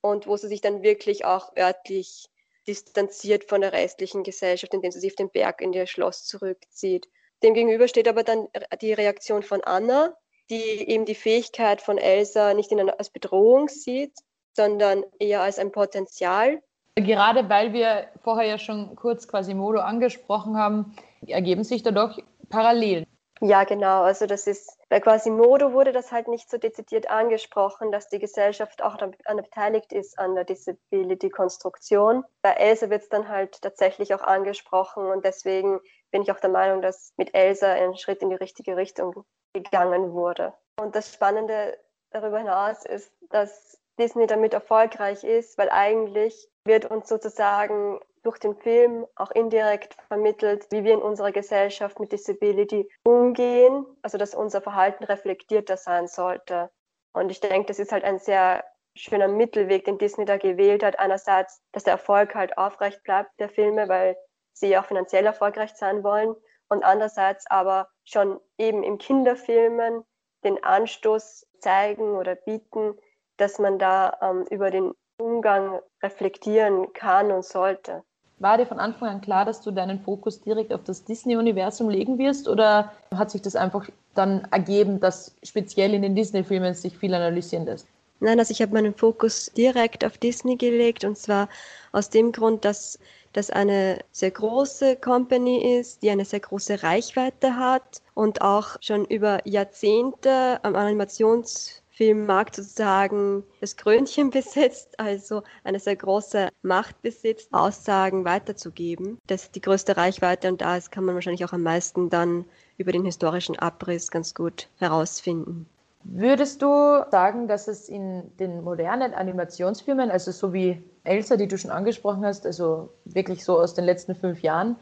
und 0.00 0.26
wo 0.26 0.36
sie 0.36 0.48
sich 0.48 0.60
dann 0.60 0.82
wirklich 0.82 1.24
auch 1.24 1.56
örtlich 1.56 2.28
distanziert 2.66 3.44
von 3.48 3.60
der 3.60 3.72
restlichen 3.72 4.22
Gesellschaft, 4.22 4.74
indem 4.74 4.90
sie 4.90 5.00
sich 5.00 5.12
auf 5.12 5.16
den 5.16 5.30
Berg 5.30 5.60
in 5.60 5.72
ihr 5.72 5.86
Schloss 5.86 6.24
zurückzieht. 6.24 7.08
Demgegenüber 7.42 7.88
steht 7.88 8.08
aber 8.08 8.22
dann 8.22 8.48
die 8.80 8.92
Reaktion 8.92 9.42
von 9.42 9.62
Anna, 9.62 10.14
die 10.50 10.88
eben 10.88 11.04
die 11.04 11.14
Fähigkeit 11.14 11.80
von 11.80 11.96
Elsa 11.96 12.54
nicht 12.54 12.72
als 12.72 13.10
Bedrohung 13.10 13.68
sieht, 13.68 14.12
sondern 14.52 15.04
eher 15.18 15.40
als 15.42 15.58
ein 15.58 15.72
Potenzial. 15.72 16.62
Gerade 16.96 17.48
weil 17.48 17.72
wir 17.72 18.08
vorher 18.22 18.46
ja 18.46 18.58
schon 18.58 18.94
kurz 18.96 19.26
Quasimodo 19.28 19.80
angesprochen 19.80 20.56
haben, 20.56 20.96
ergeben 21.26 21.64
sich 21.64 21.82
da 21.82 21.92
doch 21.92 22.18
Parallelen. 22.48 23.06
Ja, 23.42 23.64
genau. 23.64 24.02
Also 24.02 24.26
das 24.26 24.46
ist, 24.46 24.78
bei 24.90 25.00
Quasimodo 25.00 25.72
wurde 25.72 25.92
das 25.92 26.12
halt 26.12 26.28
nicht 26.28 26.50
so 26.50 26.58
dezidiert 26.58 27.08
angesprochen, 27.08 27.90
dass 27.90 28.08
die 28.08 28.18
Gesellschaft 28.18 28.82
auch 28.82 28.98
daran 28.98 29.36
beteiligt 29.36 29.94
ist 29.94 30.18
an 30.18 30.34
der 30.34 30.44
Disability-Konstruktion. 30.44 32.24
Bei 32.42 32.52
Elsa 32.52 32.90
wird 32.90 33.02
es 33.02 33.08
dann 33.08 33.28
halt 33.28 33.62
tatsächlich 33.62 34.14
auch 34.14 34.20
angesprochen 34.20 35.06
und 35.06 35.24
deswegen 35.24 35.80
bin 36.10 36.20
ich 36.20 36.30
auch 36.30 36.40
der 36.40 36.50
Meinung, 36.50 36.82
dass 36.82 37.14
mit 37.16 37.34
Elsa 37.34 37.72
ein 37.72 37.96
Schritt 37.96 38.20
in 38.20 38.28
die 38.28 38.36
richtige 38.36 38.76
Richtung 38.76 39.24
gegangen 39.54 40.12
wurde. 40.12 40.52
Und 40.78 40.94
das 40.94 41.12
Spannende 41.12 41.78
darüber 42.10 42.38
hinaus 42.38 42.84
ist, 42.84 43.10
dass 43.30 43.80
Disney 43.98 44.26
damit 44.26 44.52
erfolgreich 44.52 45.24
ist, 45.24 45.56
weil 45.56 45.70
eigentlich 45.70 46.49
wird 46.64 46.84
uns 46.84 47.08
sozusagen 47.08 48.00
durch 48.22 48.38
den 48.38 48.54
Film 48.54 49.06
auch 49.16 49.30
indirekt 49.30 49.96
vermittelt, 50.08 50.66
wie 50.70 50.84
wir 50.84 50.94
in 50.94 51.02
unserer 51.02 51.32
Gesellschaft 51.32 51.98
mit 52.00 52.12
Disability 52.12 52.88
umgehen, 53.02 53.86
also 54.02 54.18
dass 54.18 54.34
unser 54.34 54.60
Verhalten 54.60 55.04
reflektierter 55.04 55.76
sein 55.76 56.06
sollte. 56.06 56.70
Und 57.12 57.30
ich 57.30 57.40
denke, 57.40 57.66
das 57.66 57.78
ist 57.78 57.92
halt 57.92 58.04
ein 58.04 58.18
sehr 58.18 58.64
schöner 58.94 59.28
Mittelweg, 59.28 59.84
den 59.84 59.98
Disney 59.98 60.24
da 60.24 60.36
gewählt 60.36 60.82
hat. 60.82 60.98
Einerseits, 60.98 61.62
dass 61.72 61.84
der 61.84 61.94
Erfolg 61.94 62.34
halt 62.34 62.58
aufrecht 62.58 63.02
bleibt 63.04 63.30
der 63.38 63.48
Filme, 63.48 63.88
weil 63.88 64.16
sie 64.52 64.76
auch 64.76 64.84
finanziell 64.84 65.24
erfolgreich 65.24 65.72
sein 65.74 66.04
wollen. 66.04 66.34
Und 66.68 66.84
andererseits 66.84 67.46
aber 67.50 67.88
schon 68.04 68.38
eben 68.58 68.82
im 68.82 68.98
Kinderfilmen 68.98 70.04
den 70.44 70.62
Anstoß 70.62 71.46
zeigen 71.58 72.16
oder 72.16 72.34
bieten, 72.34 72.96
dass 73.38 73.58
man 73.58 73.78
da 73.78 74.16
ähm, 74.20 74.46
über 74.50 74.70
den 74.70 74.92
Umgang 75.18 75.80
reflektieren 76.02 76.92
kann 76.92 77.30
und 77.30 77.44
sollte. 77.44 78.02
War 78.38 78.56
dir 78.56 78.66
von 78.66 78.78
Anfang 78.78 79.08
an 79.08 79.20
klar, 79.20 79.44
dass 79.44 79.60
du 79.60 79.70
deinen 79.70 80.00
Fokus 80.00 80.40
direkt 80.40 80.72
auf 80.72 80.82
das 80.84 81.04
Disney-Universum 81.04 81.90
legen 81.90 82.18
wirst 82.18 82.48
oder 82.48 82.92
hat 83.14 83.30
sich 83.30 83.42
das 83.42 83.54
einfach 83.54 83.88
dann 84.14 84.46
ergeben, 84.50 84.98
dass 84.98 85.34
speziell 85.42 85.92
in 85.92 86.02
den 86.02 86.14
Disney-Filmen 86.14 86.74
sich 86.74 86.96
viel 86.96 87.12
analysieren 87.12 87.66
lässt? 87.66 87.86
Nein, 88.20 88.38
also 88.38 88.52
ich 88.52 88.60
habe 88.60 88.74
meinen 88.74 88.94
Fokus 88.94 89.50
direkt 89.52 90.04
auf 90.04 90.18
Disney 90.18 90.56
gelegt 90.56 91.04
und 91.04 91.16
zwar 91.16 91.48
aus 91.92 92.10
dem 92.10 92.32
Grund, 92.32 92.64
dass 92.64 92.98
das 93.32 93.50
eine 93.50 93.98
sehr 94.10 94.30
große 94.30 94.96
Company 94.96 95.78
ist, 95.78 96.02
die 96.02 96.10
eine 96.10 96.24
sehr 96.24 96.40
große 96.40 96.82
Reichweite 96.82 97.56
hat 97.56 98.02
und 98.14 98.42
auch 98.42 98.76
schon 98.80 99.04
über 99.04 99.46
Jahrzehnte 99.46 100.60
am 100.62 100.76
Animations 100.76 101.79
Filmmarkt 102.00 102.56
sozusagen 102.56 103.44
das 103.60 103.76
Krönchen 103.76 104.30
besitzt, 104.30 104.98
also 104.98 105.42
eine 105.64 105.78
sehr 105.78 105.96
große 105.96 106.48
Macht 106.62 107.02
besitzt, 107.02 107.52
Aussagen 107.52 108.24
weiterzugeben. 108.24 109.18
Das 109.26 109.42
ist 109.42 109.54
die 109.54 109.60
größte 109.60 109.98
Reichweite 109.98 110.48
und 110.48 110.62
da 110.62 110.78
kann 110.90 111.04
man 111.04 111.14
wahrscheinlich 111.14 111.44
auch 111.44 111.52
am 111.52 111.62
meisten 111.62 112.08
dann 112.08 112.46
über 112.78 112.92
den 112.92 113.04
historischen 113.04 113.58
Abriss 113.58 114.10
ganz 114.10 114.34
gut 114.34 114.70
herausfinden. 114.78 115.68
Würdest 116.04 116.62
du 116.62 117.04
sagen, 117.10 117.48
dass 117.48 117.68
es 117.68 117.90
in 117.90 118.34
den 118.38 118.64
modernen 118.64 119.12
Animationsfilmen, 119.12 120.10
also 120.10 120.32
so 120.32 120.54
wie 120.54 120.82
Elsa, 121.04 121.36
die 121.36 121.48
du 121.48 121.58
schon 121.58 121.70
angesprochen 121.70 122.24
hast, 122.24 122.46
also 122.46 122.88
wirklich 123.04 123.44
so 123.44 123.60
aus 123.60 123.74
den 123.74 123.84
letzten 123.84 124.14
fünf 124.14 124.40
Jahren, 124.40 124.76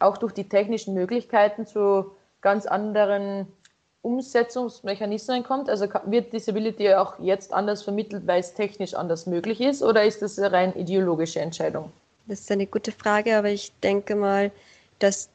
auch 0.00 0.18
durch 0.18 0.32
die 0.32 0.48
technischen 0.48 0.94
Möglichkeiten 0.94 1.66
zu 1.66 2.16
ganz 2.40 2.66
anderen 2.66 3.46
Umsetzungsmechanismen 4.08 5.42
kommt? 5.42 5.68
Also 5.68 5.86
wird 6.06 6.32
Disability 6.32 6.94
auch 6.94 7.18
jetzt 7.20 7.52
anders 7.52 7.82
vermittelt, 7.82 8.26
weil 8.26 8.40
es 8.40 8.54
technisch 8.54 8.94
anders 8.94 9.26
möglich 9.26 9.60
ist, 9.60 9.82
oder 9.82 10.04
ist 10.04 10.22
das 10.22 10.38
eine 10.38 10.52
rein 10.52 10.74
ideologische 10.76 11.40
Entscheidung? 11.40 11.92
Das 12.26 12.40
ist 12.40 12.50
eine 12.50 12.66
gute 12.66 12.92
Frage, 12.92 13.36
aber 13.36 13.50
ich 13.50 13.72
denke 13.82 14.14
mal, 14.14 14.50
dass 14.98 15.28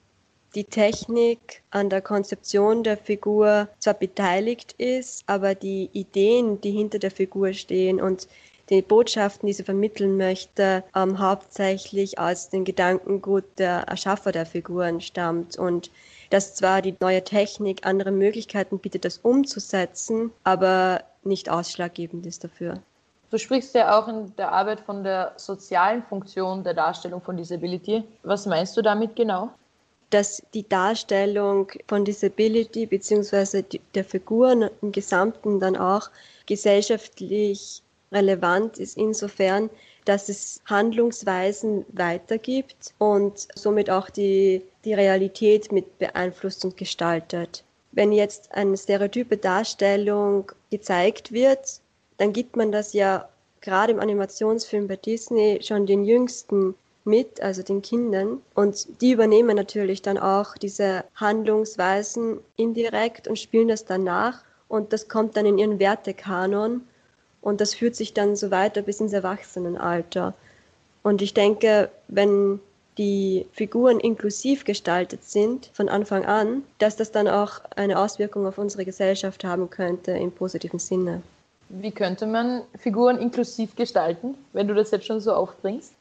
die 0.56 0.64
Technik 0.64 1.64
an 1.72 1.90
der 1.90 2.02
Konzeption 2.02 2.84
der 2.84 2.98
Figur 2.98 3.68
zwar 3.80 3.96
beteiligt 3.96 4.74
ist, 4.78 5.24
aber 5.28 5.56
die 5.56 5.90
Ideen, 5.94 6.62
die 6.62 6.72
hinter 6.72 7.00
der 7.00 7.12
Figur 7.12 7.54
stehen 7.54 8.00
und 8.00 8.28
die 8.70 8.82
Botschaften, 8.82 9.48
die 9.48 9.54
sie 9.54 9.64
vermitteln 9.64 10.18
möchte, 10.18 10.84
ähm, 10.96 11.20
hauptsächlich 11.20 12.18
aus 12.18 12.50
dem 12.50 12.64
Gedankengut 12.64 13.44
der 13.58 13.84
Erschaffer 13.88 14.32
der 14.32 14.46
Figuren 14.46 15.02
stammt. 15.02 15.58
Und 15.58 15.92
dass 16.34 16.56
zwar 16.56 16.82
die 16.82 16.96
neue 17.00 17.24
Technik 17.24 17.86
andere 17.86 18.10
Möglichkeiten 18.10 18.80
bietet, 18.80 19.06
das 19.06 19.20
umzusetzen, 19.20 20.32
aber 20.44 21.04
nicht 21.24 21.48
ausschlaggebend 21.48 22.26
ist 22.26 22.44
dafür. 22.44 22.80
Du 23.30 23.38
sprichst 23.38 23.76
ja 23.76 24.00
auch 24.00 24.08
in 24.08 24.36
der 24.36 24.52
Arbeit 24.52 24.80
von 24.80 25.04
der 25.04 25.34
sozialen 25.38 26.02
Funktion 26.02 26.64
der 26.64 26.74
Darstellung 26.74 27.22
von 27.22 27.38
Disability. 27.38 28.04
Was 28.24 28.48
meinst 28.48 28.76
du 28.76 28.82
damit 28.82 29.16
genau? 29.16 29.52
Dass 30.10 30.42
die 30.56 30.68
Darstellung 30.68 31.72
von 31.88 32.04
Disability 32.04 32.88
bzw. 32.88 33.64
der 33.94 34.04
Figuren 34.04 34.72
im 34.82 34.92
Gesamten 34.92 35.60
dann 35.60 35.78
auch 35.78 36.10
gesellschaftlich 36.48 37.84
relevant 38.12 38.80
ist, 38.80 38.98
insofern, 38.98 39.70
dass 40.06 40.30
es 40.30 40.62
Handlungsweisen 40.66 41.86
weitergibt 41.90 42.94
und 42.98 43.48
somit 43.56 43.90
auch 43.90 44.10
die, 44.10 44.62
die 44.86 44.94
Realität 44.94 45.72
mit 45.72 45.98
beeinflusst 46.00 46.64
und 46.66 46.78
gestaltet. 46.78 47.64
Wenn 47.92 48.12
jetzt 48.12 48.54
eine 48.54 48.76
stereotype 48.76 49.38
Darstellung 49.38 50.52
gezeigt 50.72 51.32
wird, 51.32 51.80
dann 52.18 52.34
gibt 52.34 52.56
man 52.56 52.72
das 52.72 52.94
ja 52.94 53.30
gerade 53.62 53.94
im 53.94 54.00
Animationsfilm 54.00 54.88
bei 54.88 54.98
Disney 54.98 55.60
schon 55.62 55.86
den 55.86 56.04
Jüngsten 56.04 56.76
mit, 57.06 57.42
also 57.42 57.64
den 57.64 57.82
Kindern. 57.82 58.42
Und 58.54 59.02
die 59.02 59.12
übernehmen 59.12 59.56
natürlich 59.56 60.02
dann 60.02 60.18
auch 60.18 60.56
diese 60.58 61.04
Handlungsweisen 61.16 62.40
indirekt 62.56 63.28
und 63.28 63.40
spielen 63.40 63.68
das 63.68 63.86
dann 63.86 64.04
nach. 64.04 64.44
Und 64.68 64.94
das 64.94 65.08
kommt 65.08 65.38
dann 65.38 65.46
in 65.46 65.58
ihren 65.58 65.80
Wertekanon. 65.80 66.82
Und 67.44 67.60
das 67.60 67.76
führt 67.76 67.96
sich 67.96 68.14
dann 68.14 68.36
so 68.36 68.50
weiter 68.50 68.82
bis 68.82 69.02
ins 69.02 69.14
Erwachsenenalter. 69.14 70.34
Und 71.04 71.22
ich 71.22 71.34
denke, 71.34 71.90
wenn 72.08 72.60
die 72.98 73.46
Figuren 73.52 74.00
inklusiv 74.00 74.64
gestaltet 74.64 75.24
sind 75.26 75.70
von 75.74 75.90
Anfang 75.90 76.26
an, 76.26 76.64
dass 76.80 76.96
das 76.96 77.12
dann 77.12 77.28
auch 77.28 77.60
eine 77.76 78.00
Auswirkung 78.00 78.48
auf 78.48 78.58
unsere 78.58 78.86
Gesellschaft 78.86 79.44
haben 79.44 79.70
könnte 79.70 80.12
im 80.12 80.32
positiven 80.32 80.80
Sinne. 80.80 81.22
Wie 81.70 81.92
könnte 81.92 82.26
man 82.26 82.62
Figuren 82.78 83.18
inklusiv 83.18 83.76
gestalten, 83.76 84.36
wenn 84.54 84.68
du 84.68 84.74
das 84.74 84.92
jetzt 84.92 85.06
schon 85.06 85.20
so 85.20 85.34
aufbringst? 85.34 85.94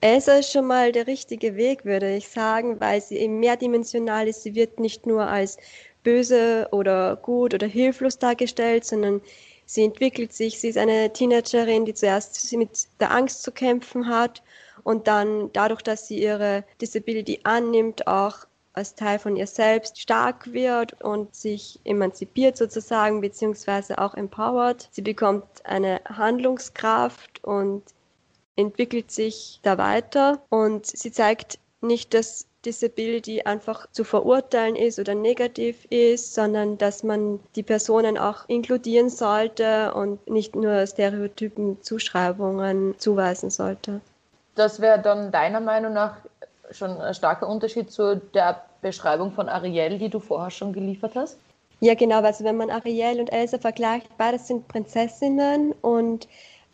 Elsa 0.00 0.34
ist 0.34 0.52
schon 0.52 0.66
mal 0.66 0.92
der 0.92 1.06
richtige 1.06 1.56
Weg, 1.56 1.84
würde 1.84 2.14
ich 2.14 2.28
sagen, 2.28 2.80
weil 2.80 3.02
sie 3.02 3.16
eben 3.16 3.40
mehrdimensional 3.40 4.28
ist. 4.28 4.42
Sie 4.42 4.54
wird 4.54 4.78
nicht 4.78 5.04
nur 5.04 5.26
als 5.26 5.58
böse 6.04 6.68
oder 6.70 7.16
gut 7.16 7.54
oder 7.54 7.66
hilflos 7.66 8.18
dargestellt, 8.18 8.84
sondern 8.84 9.20
Sie 9.66 9.84
entwickelt 9.84 10.32
sich, 10.32 10.60
sie 10.60 10.68
ist 10.68 10.78
eine 10.78 11.12
Teenagerin, 11.12 11.84
die 11.84 11.94
zuerst 11.94 12.52
mit 12.52 12.86
der 13.00 13.10
Angst 13.10 13.42
zu 13.42 13.50
kämpfen 13.50 14.08
hat 14.08 14.42
und 14.84 15.08
dann 15.08 15.50
dadurch, 15.52 15.82
dass 15.82 16.06
sie 16.06 16.22
ihre 16.22 16.64
Disability 16.80 17.40
annimmt, 17.42 18.06
auch 18.06 18.46
als 18.72 18.94
Teil 18.94 19.18
von 19.18 19.36
ihr 19.36 19.46
selbst 19.46 20.00
stark 20.00 20.52
wird 20.52 21.02
und 21.02 21.34
sich 21.34 21.80
emanzipiert 21.84 22.56
sozusagen, 22.56 23.20
beziehungsweise 23.22 23.98
auch 23.98 24.14
empowert. 24.14 24.88
Sie 24.92 25.02
bekommt 25.02 25.44
eine 25.64 26.00
Handlungskraft 26.04 27.42
und 27.42 27.82
entwickelt 28.54 29.10
sich 29.10 29.60
da 29.62 29.78
weiter 29.78 30.42
und 30.50 30.86
sie 30.86 31.10
zeigt 31.10 31.58
nicht, 31.80 32.14
dass 32.14 32.46
Disability 32.66 33.42
einfach 33.42 33.88
zu 33.92 34.04
verurteilen 34.04 34.76
ist 34.76 34.98
oder 34.98 35.14
negativ 35.14 35.86
ist, 35.90 36.34
sondern 36.34 36.76
dass 36.76 37.02
man 37.02 37.40
die 37.54 37.62
Personen 37.62 38.18
auch 38.18 38.48
inkludieren 38.48 39.08
sollte 39.08 39.94
und 39.94 40.28
nicht 40.28 40.54
nur 40.56 40.86
Stereotypen 40.86 41.80
Zuschreibungen 41.82 42.98
zuweisen 42.98 43.50
sollte. 43.50 44.00
Das 44.56 44.80
wäre 44.80 45.00
dann 45.00 45.30
deiner 45.30 45.60
Meinung 45.60 45.92
nach 45.92 46.16
schon 46.72 47.00
ein 47.00 47.14
starker 47.14 47.48
Unterschied 47.48 47.90
zu 47.90 48.16
der 48.16 48.62
Beschreibung 48.82 49.32
von 49.32 49.48
Ariel, 49.48 49.98
die 49.98 50.08
du 50.08 50.18
vorher 50.18 50.50
schon 50.50 50.72
geliefert 50.72 51.14
hast? 51.14 51.38
Ja, 51.80 51.94
genau. 51.94 52.22
Also 52.22 52.44
wenn 52.44 52.56
man 52.56 52.70
Ariel 52.70 53.20
und 53.20 53.32
Elsa 53.32 53.58
vergleicht, 53.58 54.16
beides 54.16 54.48
sind 54.48 54.66
Prinzessinnen 54.66 55.72
und 55.82 56.26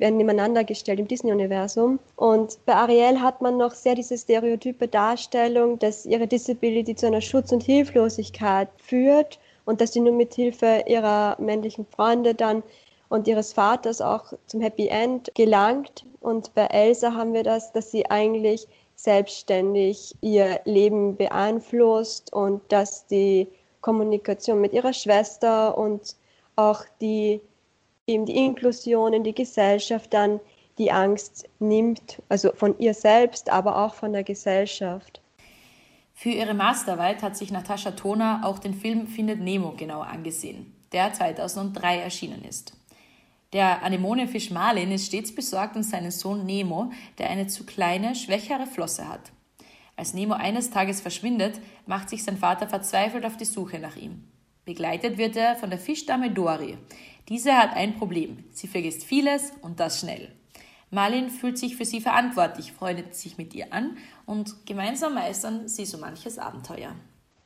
werden 0.02 0.16
nebeneinander 0.16 0.64
gestellt 0.64 0.98
im 0.98 1.06
Disney-Universum. 1.06 2.00
Und 2.16 2.58
bei 2.66 2.74
Ariel 2.74 3.20
hat 3.20 3.40
man 3.40 3.56
noch 3.56 3.72
sehr 3.72 3.94
diese 3.94 4.18
stereotype 4.18 4.88
Darstellung, 4.88 5.78
dass 5.78 6.04
ihre 6.04 6.26
Disability 6.26 6.96
zu 6.96 7.06
einer 7.06 7.20
Schutz- 7.20 7.52
und 7.52 7.62
Hilflosigkeit 7.62 8.68
führt 8.76 9.38
und 9.64 9.80
dass 9.80 9.92
sie 9.92 10.00
nur 10.00 10.12
mit 10.12 10.34
Hilfe 10.34 10.82
ihrer 10.88 11.36
männlichen 11.40 11.86
Freunde 11.86 12.34
dann 12.34 12.64
und 13.10 13.28
ihres 13.28 13.52
Vaters 13.52 14.00
auch 14.00 14.32
zum 14.48 14.60
Happy 14.60 14.88
End 14.88 15.30
gelangt. 15.36 16.04
Und 16.20 16.52
bei 16.54 16.66
Elsa 16.66 17.14
haben 17.14 17.32
wir 17.32 17.44
das, 17.44 17.72
dass 17.72 17.92
sie 17.92 18.10
eigentlich 18.10 18.66
selbstständig 18.96 20.16
ihr 20.20 20.60
Leben 20.64 21.16
beeinflusst 21.16 22.32
und 22.32 22.60
dass 22.70 23.06
die 23.06 23.46
Kommunikation 23.80 24.60
mit 24.60 24.72
ihrer 24.72 24.92
Schwester 24.92 25.78
und 25.78 26.16
auch 26.56 26.84
die, 27.00 27.40
eben 28.06 28.26
die 28.26 28.36
Inklusion 28.36 29.12
in 29.12 29.24
die 29.24 29.34
Gesellschaft 29.34 30.12
dann 30.12 30.40
die 30.78 30.90
Angst 30.90 31.48
nimmt, 31.58 32.22
also 32.28 32.52
von 32.54 32.78
ihr 32.78 32.94
selbst, 32.94 33.50
aber 33.50 33.84
auch 33.84 33.94
von 33.94 34.12
der 34.12 34.24
Gesellschaft. 34.24 35.20
Für 36.14 36.30
ihre 36.30 36.54
Masterarbeit 36.54 37.22
hat 37.22 37.36
sich 37.36 37.50
Natascha 37.50 37.92
Toner 37.92 38.42
auch 38.44 38.58
den 38.58 38.74
Film 38.74 39.06
Findet 39.06 39.40
Nemo 39.40 39.74
genau 39.76 40.00
angesehen, 40.00 40.72
der 40.92 41.12
2003 41.12 41.98
erschienen 41.98 42.44
ist. 42.44 42.74
Der 43.52 43.82
Anemonenfisch 43.82 44.50
Marlin 44.50 44.92
ist 44.92 45.06
stets 45.06 45.34
besorgt 45.34 45.76
um 45.76 45.82
seinen 45.82 46.10
Sohn 46.10 46.46
Nemo, 46.46 46.90
der 47.18 47.28
eine 47.28 47.48
zu 47.48 47.64
kleine, 47.66 48.14
schwächere 48.14 48.66
Flosse 48.66 49.08
hat. 49.08 49.32
Als 49.94 50.14
Nemo 50.14 50.34
eines 50.34 50.70
Tages 50.70 51.02
verschwindet, 51.02 51.60
macht 51.86 52.08
sich 52.08 52.24
sein 52.24 52.38
Vater 52.38 52.66
verzweifelt 52.66 53.26
auf 53.26 53.36
die 53.36 53.44
Suche 53.44 53.78
nach 53.78 53.96
ihm. 53.96 54.24
Begleitet 54.64 55.18
wird 55.18 55.36
er 55.36 55.56
von 55.56 55.70
der 55.70 55.78
Fischdame 55.78 56.30
Dori. 56.30 56.78
Diese 57.28 57.56
hat 57.56 57.74
ein 57.74 57.96
Problem. 57.96 58.44
Sie 58.52 58.66
vergisst 58.66 59.04
vieles 59.04 59.52
und 59.62 59.80
das 59.80 60.00
schnell. 60.00 60.28
Marlin 60.90 61.30
fühlt 61.30 61.56
sich 61.56 61.76
für 61.76 61.86
sie 61.86 62.00
verantwortlich, 62.00 62.72
freundet 62.72 63.14
sich 63.14 63.38
mit 63.38 63.54
ihr 63.54 63.72
an 63.72 63.96
und 64.26 64.66
gemeinsam 64.66 65.14
meistern 65.14 65.66
sie 65.66 65.86
so 65.86 65.96
manches 65.96 66.38
Abenteuer. 66.38 66.90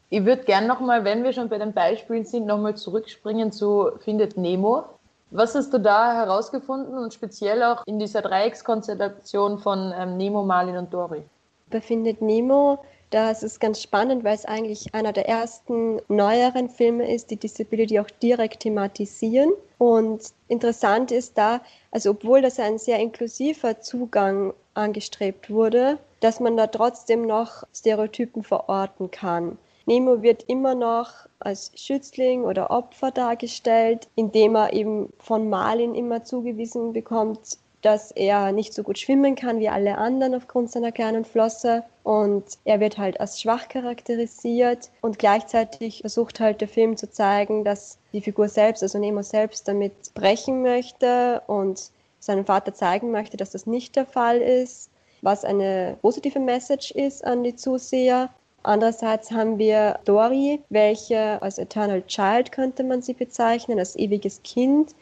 Ich 0.09 0.25
würde 0.25 0.45
gerne 0.45 0.67
nochmal, 0.67 1.05
wenn 1.05 1.23
wir 1.23 1.33
schon 1.33 1.49
bei 1.49 1.59
den 1.59 1.73
Beispielen 1.73 2.25
sind, 2.25 2.47
nochmal 2.47 2.77
zurückspringen 2.77 3.53
zu 3.53 3.91
Findet 4.01 4.37
Nemo. 4.37 4.85
Was 5.31 5.55
hast 5.55 5.73
du 5.73 5.79
da 5.79 6.15
herausgefunden 6.15 6.97
und 6.97 7.13
speziell 7.13 7.63
auch 7.63 7.85
in 7.87 7.99
dieser 7.99 8.23
Dreieckskonstellation 8.23 9.59
von 9.59 9.93
ähm, 9.97 10.17
Nemo, 10.17 10.45
Marlin 10.45 10.77
und 10.77 10.95
Dory? 10.95 11.23
Bei 11.71 11.81
Findet 11.81 12.23
Nemo, 12.23 12.85
das 13.11 13.43
ist 13.43 13.61
ganz 13.61 13.83
spannend, 13.83 14.25
weil 14.25 14.35
es 14.35 14.45
eigentlich 14.45 14.95
einer 14.95 15.13
der 15.13 15.29
ersten 15.29 16.01
neueren 16.09 16.69
Filme 16.69 17.13
ist, 17.13 17.31
die 17.31 17.37
Disability 17.37 18.01
auch 18.01 18.11
direkt 18.23 18.61
thematisieren. 18.61 19.53
Und 19.79 20.23
interessant 20.49 21.13
ist 21.13 21.39
da, 21.39 21.61
also 21.93 22.11
obwohl 22.11 22.43
das 22.43 22.59
ein 22.59 22.79
sehr 22.79 22.99
inklusiver 22.99 23.81
Zugang 23.81 24.55
angestrebt 24.75 25.51
wurde, 25.51 25.99
dass 26.21 26.41
man 26.41 26.57
da 26.57 26.67
trotzdem 26.67 27.27
noch 27.27 27.63
Stereotypen 27.75 28.43
verorten 28.43 29.11
kann. 29.11 29.59
Nemo 29.87 30.21
wird 30.23 30.43
immer 30.49 30.75
noch 30.75 31.13
als 31.39 31.71
Schützling 31.77 32.43
oder 32.43 32.71
Opfer 32.71 33.13
dargestellt, 33.13 34.09
indem 34.17 34.57
er 34.57 34.73
eben 34.73 35.13
von 35.19 35.49
Marlin 35.49 35.95
immer 35.95 36.25
zugewiesen 36.25 36.93
bekommt, 36.93 37.59
dass 37.83 38.11
er 38.11 38.51
nicht 38.51 38.75
so 38.75 38.83
gut 38.83 38.99
schwimmen 38.99 39.37
kann 39.37 39.61
wie 39.61 39.69
alle 39.69 39.97
anderen 39.97 40.35
aufgrund 40.35 40.73
seiner 40.73 40.91
kleinen 40.91 41.25
Flosse. 41.25 41.85
Und 42.07 42.45
er 42.65 42.79
wird 42.79 42.99
halt 42.99 43.19
als 43.19 43.41
schwach 43.41 43.69
charakterisiert. 43.69 44.93
Und 45.01 45.19
gleichzeitig 45.19 46.03
versucht 46.03 46.39
halt 46.39 46.61
der 46.61 46.69
Film 46.69 46.97
zu 46.97 47.11
zeigen, 47.11 47.65
dass 47.65 47.99
die 48.13 48.21
Figur 48.21 48.49
selbst, 48.49 48.85
also 48.85 48.97
Nemo 48.97 49.23
selbst, 49.23 49.67
damit 49.67 50.15
brechen 50.15 50.63
möchte 50.63 51.43
und 51.49 51.91
seinem 52.21 52.47
Vater 52.47 52.73
zeigen 52.75 53.11
möchte, 53.11 53.37
dass 53.37 53.51
das 53.51 53.67
nicht 53.67 53.97
der 53.97 54.07
Fall 54.07 54.41
ist, 54.41 54.89
was 55.21 55.45
eine 55.45 55.97
positive 56.01 56.39
Message 56.39 56.93
ist 56.93 57.25
an 57.25 57.43
die 57.43 57.57
Zuseher. 57.57 58.31
Andererseits 58.63 59.33
haben 59.33 59.59
wir 59.59 59.99
Dory, 60.05 60.63
welche 60.69 61.43
als 61.43 61.59
Eternal 61.59 62.03
Child 62.07 62.53
könnte 62.53 62.85
man 62.85 63.03
sie 63.03 63.15
bezeichnen, 63.15 63.81
als 63.81 63.97
ewiges 63.97 64.41
Kind, 64.45 64.95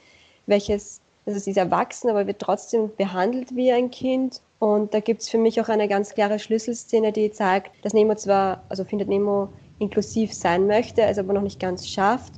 welches, 0.47 1.03
also 1.27 1.39
sie 1.39 1.51
ist 1.51 1.57
erwachsen, 1.57 2.11
aber 2.11 2.27
wird 2.27 2.41
trotzdem 2.41 2.91
behandelt 2.97 3.55
wie 3.55 3.73
ein 3.73 3.91
Kind. 3.91 4.41
Und 4.59 4.95
da 4.95 5.01
gibt 5.01 5.23
es 5.23 5.29
für 5.29 5.39
mich 5.39 5.61
auch 5.61 5.69
eine 5.69 5.89
ganz 5.89 6.15
klare 6.15 6.39
Schlüsselszene, 6.39 7.13
die 7.13 7.31
zeigt, 7.31 7.71
dass 7.83 7.93
Nemo 7.93 8.15
zwar, 8.15 8.63
also 8.69 8.85
findet 8.85 9.09
Nemo 9.09 9.49
inklusiv 9.79 10.33
sein 10.33 10.67
möchte, 10.67 11.03
es 11.03 11.19
aber 11.19 11.33
noch 11.33 11.43
nicht 11.43 11.61
ganz 11.61 11.89
schafft. 11.89 12.33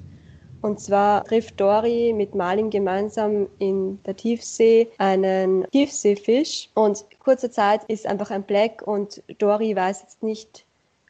Und 0.62 0.80
zwar 0.80 1.24
trifft 1.24 1.60
Dory 1.60 2.12
mit 2.12 2.34
Marlin 2.34 2.70
gemeinsam 2.70 3.46
in 3.58 4.02
der 4.04 4.16
Tiefsee 4.16 4.88
einen 4.98 5.64
Tiefseefisch 5.70 6.70
und 6.74 7.04
kurze 7.20 7.50
Zeit 7.50 7.84
ist 7.84 8.06
einfach 8.06 8.30
ein 8.30 8.42
Black 8.42 8.82
und 8.84 9.22
Dory 9.38 9.76
weiß 9.76 10.02
jetzt 10.02 10.22
nicht, 10.22 10.64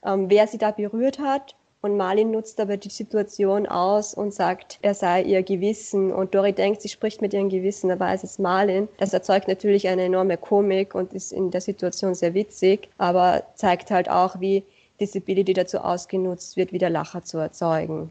ähm, 0.04 0.28
wer 0.28 0.46
sie 0.46 0.58
da 0.58 0.72
berührt 0.72 1.18
hat. 1.18 1.55
Und 1.82 1.96
Marlin 1.96 2.30
nutzt 2.30 2.58
aber 2.58 2.76
die 2.76 2.88
Situation 2.88 3.66
aus 3.66 4.14
und 4.14 4.34
sagt, 4.34 4.78
er 4.82 4.94
sei 4.94 5.22
ihr 5.22 5.42
Gewissen. 5.42 6.12
Und 6.12 6.34
Dory 6.34 6.52
denkt, 6.52 6.82
sie 6.82 6.88
spricht 6.88 7.22
mit 7.22 7.32
ihrem 7.32 7.48
Gewissen, 7.48 7.90
aber 7.90 8.12
es 8.12 8.24
ist 8.24 8.40
Marlin. 8.40 8.88
Das 8.98 9.12
erzeugt 9.12 9.46
natürlich 9.46 9.86
eine 9.86 10.04
enorme 10.04 10.36
Komik 10.36 10.94
und 10.94 11.12
ist 11.12 11.32
in 11.32 11.50
der 11.50 11.60
Situation 11.60 12.14
sehr 12.14 12.34
witzig, 12.34 12.88
aber 12.98 13.44
zeigt 13.54 13.90
halt 13.90 14.10
auch, 14.10 14.40
wie 14.40 14.64
Disability 15.00 15.52
dazu 15.52 15.78
ausgenutzt 15.78 16.56
wird, 16.56 16.72
wieder 16.72 16.90
Lacher 16.90 17.22
zu 17.22 17.38
erzeugen. 17.38 18.10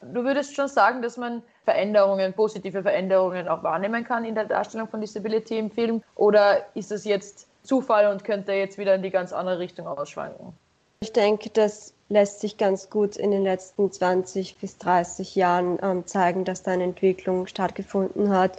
Du 0.00 0.24
würdest 0.24 0.54
schon 0.54 0.68
sagen, 0.68 1.02
dass 1.02 1.16
man 1.16 1.42
Veränderungen, 1.64 2.32
positive 2.32 2.82
Veränderungen 2.82 3.46
auch 3.46 3.62
wahrnehmen 3.62 4.04
kann 4.04 4.24
in 4.24 4.34
der 4.34 4.44
Darstellung 4.44 4.88
von 4.88 5.00
Disability 5.00 5.58
im 5.58 5.70
Film? 5.70 6.02
Oder 6.16 6.66
ist 6.74 6.90
es 6.90 7.04
jetzt 7.04 7.46
Zufall 7.62 8.10
und 8.10 8.24
könnte 8.24 8.52
jetzt 8.52 8.78
wieder 8.78 8.94
in 8.94 9.02
die 9.02 9.10
ganz 9.10 9.32
andere 9.32 9.58
Richtung 9.58 9.86
ausschwanken? 9.86 10.52
Ich 11.00 11.12
denke, 11.12 11.50
das 11.50 11.94
lässt 12.12 12.40
sich 12.40 12.58
ganz 12.58 12.90
gut 12.90 13.16
in 13.16 13.30
den 13.30 13.42
letzten 13.42 13.90
20 13.90 14.56
bis 14.58 14.76
30 14.76 15.34
Jahren 15.34 15.78
ähm, 15.82 16.06
zeigen, 16.06 16.44
dass 16.44 16.62
da 16.62 16.72
eine 16.72 16.84
Entwicklung 16.84 17.46
stattgefunden 17.46 18.28
hat 18.28 18.58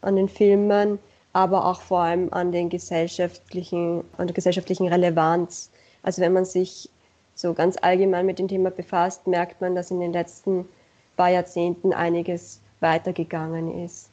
an 0.00 0.14
den 0.14 0.28
Filmen, 0.28 1.00
aber 1.32 1.66
auch 1.66 1.80
vor 1.80 2.00
allem 2.00 2.32
an 2.32 2.52
den 2.52 2.68
gesellschaftlichen, 2.68 4.04
an 4.16 4.28
der 4.28 4.34
gesellschaftlichen 4.34 4.86
Relevanz. 4.86 5.70
Also 6.04 6.22
wenn 6.22 6.32
man 6.32 6.44
sich 6.44 6.88
so 7.34 7.52
ganz 7.52 7.76
allgemein 7.80 8.26
mit 8.26 8.38
dem 8.38 8.46
Thema 8.46 8.70
befasst, 8.70 9.26
merkt 9.26 9.60
man, 9.60 9.74
dass 9.74 9.90
in 9.90 9.98
den 9.98 10.12
letzten 10.12 10.68
paar 11.16 11.30
Jahrzehnten 11.30 11.92
einiges 11.92 12.60
weitergegangen 12.78 13.84
ist. 13.84 14.08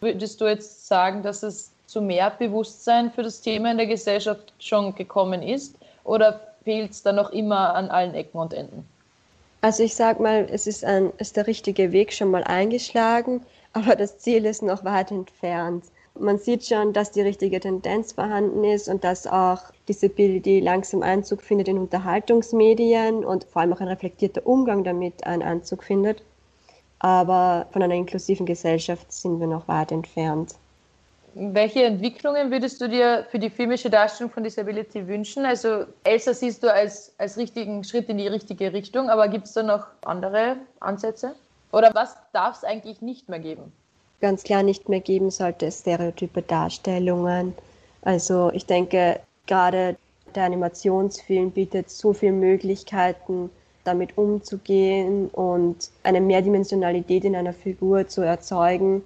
Würdest 0.00 0.40
du 0.40 0.46
jetzt 0.46 0.88
sagen, 0.88 1.22
dass 1.22 1.44
es 1.44 1.70
zu 1.86 2.02
mehr 2.02 2.30
Bewusstsein 2.30 3.12
für 3.12 3.22
das 3.22 3.42
Thema 3.42 3.70
in 3.70 3.76
der 3.76 3.86
Gesellschaft 3.86 4.52
schon 4.58 4.92
gekommen 4.96 5.40
ist? 5.40 5.76
Oder 6.02 6.53
fehlt 6.64 6.90
es 6.90 7.02
dann 7.02 7.16
noch 7.16 7.30
immer 7.30 7.74
an 7.74 7.88
allen 7.88 8.14
Ecken 8.14 8.38
und 8.38 8.52
Enden? 8.52 8.88
Also 9.60 9.82
ich 9.82 9.94
sage 9.94 10.22
mal, 10.22 10.46
es 10.50 10.66
ist, 10.66 10.84
ein, 10.84 11.12
ist 11.18 11.36
der 11.36 11.46
richtige 11.46 11.92
Weg 11.92 12.12
schon 12.12 12.30
mal 12.30 12.44
eingeschlagen, 12.44 13.40
aber 13.72 13.96
das 13.96 14.18
Ziel 14.18 14.44
ist 14.44 14.62
noch 14.62 14.84
weit 14.84 15.10
entfernt. 15.10 15.84
Man 16.16 16.38
sieht 16.38 16.64
schon, 16.64 16.92
dass 16.92 17.10
die 17.10 17.22
richtige 17.22 17.58
Tendenz 17.58 18.12
vorhanden 18.12 18.62
ist 18.62 18.88
und 18.88 19.02
dass 19.02 19.26
auch 19.26 19.60
Disability 19.88 20.60
langsam 20.60 21.02
Einzug 21.02 21.42
findet 21.42 21.66
in 21.66 21.78
Unterhaltungsmedien 21.78 23.24
und 23.24 23.44
vor 23.44 23.62
allem 23.62 23.72
auch 23.72 23.80
ein 23.80 23.88
reflektierter 23.88 24.46
Umgang 24.46 24.84
damit 24.84 25.26
einen 25.26 25.42
Einzug 25.42 25.82
findet. 25.82 26.22
Aber 27.00 27.66
von 27.72 27.82
einer 27.82 27.94
inklusiven 27.94 28.46
Gesellschaft 28.46 29.12
sind 29.12 29.40
wir 29.40 29.48
noch 29.48 29.66
weit 29.66 29.90
entfernt. 29.90 30.54
Welche 31.36 31.82
Entwicklungen 31.82 32.52
würdest 32.52 32.80
du 32.80 32.88
dir 32.88 33.26
für 33.28 33.40
die 33.40 33.50
filmische 33.50 33.90
Darstellung 33.90 34.32
von 34.32 34.44
Disability 34.44 35.08
wünschen? 35.08 35.44
Also 35.44 35.84
Elsa 36.04 36.32
siehst 36.32 36.62
du 36.62 36.72
als, 36.72 37.12
als 37.18 37.36
richtigen 37.36 37.82
Schritt 37.82 38.08
in 38.08 38.18
die 38.18 38.28
richtige 38.28 38.72
Richtung, 38.72 39.10
aber 39.10 39.26
gibt 39.26 39.46
es 39.46 39.52
da 39.52 39.64
noch 39.64 39.88
andere 40.04 40.56
Ansätze? 40.78 41.34
Oder 41.72 41.90
was 41.92 42.16
darf 42.32 42.58
es 42.58 42.64
eigentlich 42.64 43.02
nicht 43.02 43.28
mehr 43.28 43.40
geben? 43.40 43.72
Ganz 44.20 44.44
klar 44.44 44.62
nicht 44.62 44.88
mehr 44.88 45.00
geben 45.00 45.30
sollte 45.30 45.66
es 45.66 45.80
stereotype 45.80 46.40
Darstellungen. 46.42 47.52
Also 48.02 48.52
ich 48.52 48.66
denke, 48.66 49.18
gerade 49.46 49.96
der 50.36 50.44
Animationsfilm 50.44 51.50
bietet 51.50 51.90
so 51.90 52.12
viele 52.12 52.32
Möglichkeiten, 52.32 53.50
damit 53.82 54.16
umzugehen 54.16 55.28
und 55.30 55.90
eine 56.04 56.20
Mehrdimensionalität 56.20 57.24
in 57.24 57.34
einer 57.34 57.52
Figur 57.52 58.06
zu 58.06 58.22
erzeugen, 58.22 59.02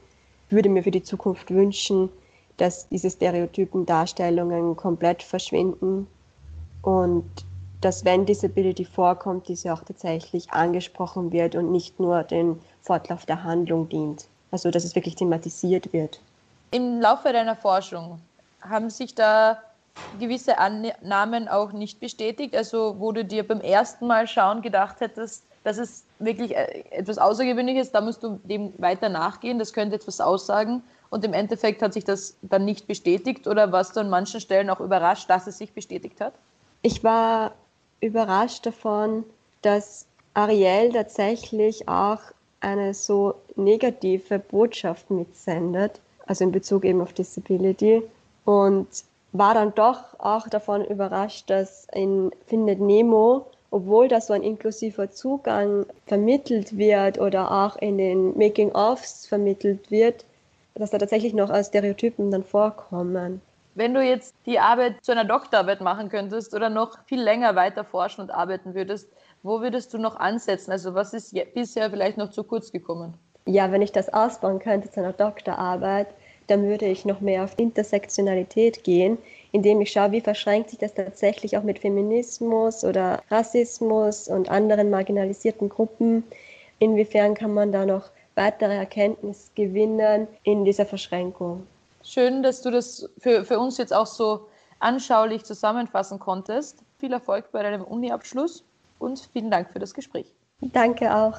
würde 0.51 0.69
mir 0.69 0.83
für 0.83 0.91
die 0.91 1.03
Zukunft 1.03 1.51
wünschen, 1.51 2.11
dass 2.57 2.89
diese 2.89 3.11
stereotypen 3.11 3.87
Darstellungen 3.87 4.77
komplett 4.77 5.23
verschwinden 5.23 6.07
und 6.83 7.25
dass, 7.81 8.05
wenn 8.05 8.27
Disability 8.27 8.85
vorkommt, 8.85 9.47
diese 9.47 9.73
auch 9.73 9.83
tatsächlich 9.85 10.51
angesprochen 10.51 11.33
wird 11.33 11.55
und 11.55 11.71
nicht 11.71 12.01
nur 12.01 12.25
den 12.25 12.59
Fortlauf 12.83 13.25
der 13.25 13.45
Handlung 13.45 13.89
dient. 13.89 14.27
Also, 14.51 14.71
dass 14.71 14.85
es 14.85 14.95
wirklich 14.95 15.15
thematisiert 15.15 15.93
wird. 15.93 16.21
Im 16.73 17.01
Laufe 17.01 17.33
deiner 17.33 17.55
Forschung 17.55 18.21
haben 18.61 18.91
sich 18.91 19.15
da 19.15 19.59
gewisse 20.19 20.59
Annahmen 20.59 21.49
auch 21.49 21.73
nicht 21.73 22.01
bestätigt, 22.01 22.57
also 22.57 22.97
wo 22.99 23.13
du 23.13 23.25
dir 23.25 23.47
beim 23.47 23.61
ersten 23.61 24.07
Mal 24.07 24.27
schauen 24.27 24.63
gedacht 24.63 25.01
hättest, 25.01 25.45
das 25.65 25.79
ist 25.79 26.05
wirklich 26.19 26.57
äh, 26.57 26.85
etwas 26.91 27.19
Außergewöhnliches, 27.19 27.93
da 27.93 28.01
musst 28.01 28.23
du 28.23 28.41
dem 28.45 28.73
weiter 28.79 29.09
nachgehen, 29.09 29.59
das 29.59 29.73
könnte 29.73 29.97
etwas 29.97 30.21
aussagen. 30.21 30.83
Und 31.11 31.25
im 31.25 31.33
Endeffekt 31.33 31.81
hat 31.83 31.95
sich 31.95 32.05
das 32.05 32.37
dann 32.43 32.65
nicht 32.65 32.87
bestätigt 32.87 33.47
oder 33.47 33.73
warst 33.73 33.97
du 33.97 34.01
an 34.01 34.11
manchen 34.11 34.41
Stellen 34.41 34.69
auch 34.69 34.81
überrascht, 34.81 35.31
dass 35.31 35.47
es 35.47 35.59
sich 35.59 35.73
bestätigt 35.73 36.21
hat? 36.21 36.35
Ich 36.83 37.03
war 37.03 37.53
überrascht 38.01 38.67
davon, 38.67 39.25
dass 39.63 40.07
Ariel 40.35 40.93
tatsächlich 40.93 41.89
auch 41.89 42.21
eine 42.61 42.93
so 42.95 43.35
negative 43.57 44.39
Botschaft 44.39 45.11
mitsendet, 45.11 46.01
also 46.27 46.45
in 46.45 46.53
Bezug 46.53 46.85
eben 46.85 47.01
auf 47.01 47.13
Disability. 47.13 48.03
Und 48.45 48.87
war 49.33 49.55
dann 49.55 49.75
doch 49.75 50.19
auch 50.19 50.49
davon 50.49 50.85
überrascht, 50.85 51.51
dass 51.51 51.87
in 51.93 52.31
Findet 52.47 52.81
Nemo, 52.81 53.47
obwohl 53.71 54.09
da 54.09 54.21
so 54.21 54.33
ein 54.33 54.43
inklusiver 54.43 55.11
Zugang 55.11 55.87
vermittelt 56.07 56.77
wird 56.77 57.21
oder 57.21 57.51
auch 57.51 57.77
in 57.77 57.99
den 57.99 58.37
Making-ofs 58.37 59.27
vermittelt 59.27 59.91
wird, 59.91 60.25
dass 60.75 60.91
da 60.91 60.99
tatsächlich 60.99 61.35
noch 61.35 61.55
Stereotypen 61.65 62.31
dann 62.31 62.45
vorkommen. 62.45 63.43
Wenn 63.75 63.95
du 63.95 64.03
jetzt 64.03 64.35
die 64.47 64.59
Arbeit 64.59 65.05
zu 65.05 65.13
einer 65.13 65.25
Doktorarbeit 65.25 65.81
machen 65.81 66.09
könntest 66.09 66.55
oder 66.55 66.69
noch 66.69 66.99
viel 67.05 67.21
länger 67.21 67.55
weiter 67.55 67.85
forschen 67.85 68.23
und 68.23 68.31
arbeiten 68.31 68.75
würdest, 68.75 69.09
wo 69.43 69.61
würdest 69.61 69.95
du 69.95 69.99
noch 69.99 70.17
ansetzen? 70.17 70.73
Also 70.73 70.95
was 70.95 71.15
ist 71.15 71.35
bisher 71.55 71.91
vielleicht 71.91 72.19
noch 72.19 72.31
zu 72.31 72.43
kurz 72.43 72.73
gekommen? 72.73 73.15
Ja, 73.47 73.71
wenn 73.71 73.83
ich 73.83 73.93
das 73.93 74.13
ausbauen 74.13 74.59
könnte 74.59 74.91
zu 74.91 75.01
einer 75.01 75.13
Doktorarbeit, 75.13 76.09
dann 76.49 76.65
würde 76.65 76.87
ich 76.87 77.05
noch 77.05 77.21
mehr 77.21 77.45
auf 77.45 77.59
Intersektionalität 77.59 78.83
gehen, 78.83 79.19
indem 79.53 79.81
ich 79.81 79.93
schaue, 79.93 80.13
wie 80.13 80.21
verschränkt 80.21 80.71
sich 80.71 80.79
das 80.79 80.95
tatsächlich 80.95 81.57
auch 81.57 81.63
mit 81.63 81.79
Feminismus 81.79 82.85
oder 82.85 83.23
Rassismus 83.31 84.29
und 84.29 84.51
anderen 84.51 84.91
marginalisierten 84.91 85.69
Gruppen. 85.69 86.25
Inwiefern 86.79 87.35
kann 87.35 87.55
man 87.55 87.71
da 87.71 87.87
noch 87.87 88.11
weitere 88.35 88.75
Erkenntnis 88.75 89.51
gewinnen 89.55 90.27
in 90.43 90.65
dieser 90.65 90.87
Verschränkung? 90.87 91.67
Schön, 92.03 92.43
dass 92.43 92.63
du 92.63 92.71
das 92.71 93.09
für, 93.19 93.45
für 93.45 93.59
uns 93.59 93.79
jetzt 93.79 93.93
auch 93.93 94.07
so 94.07 94.49
anschaulich 94.79 95.45
zusammenfassen 95.45 96.19
konntest. 96.19 96.83
Viel 96.99 97.13
Erfolg 97.13 97.51
bei 97.53 97.63
deinem 97.63 97.83
Uni-Abschluss 97.83 98.65
und 98.99 99.29
vielen 99.33 99.51
Dank 99.51 99.71
für 99.71 99.79
das 99.79 99.95
Gespräch. 99.95 100.33
Danke 100.61 101.15
auch. 101.15 101.39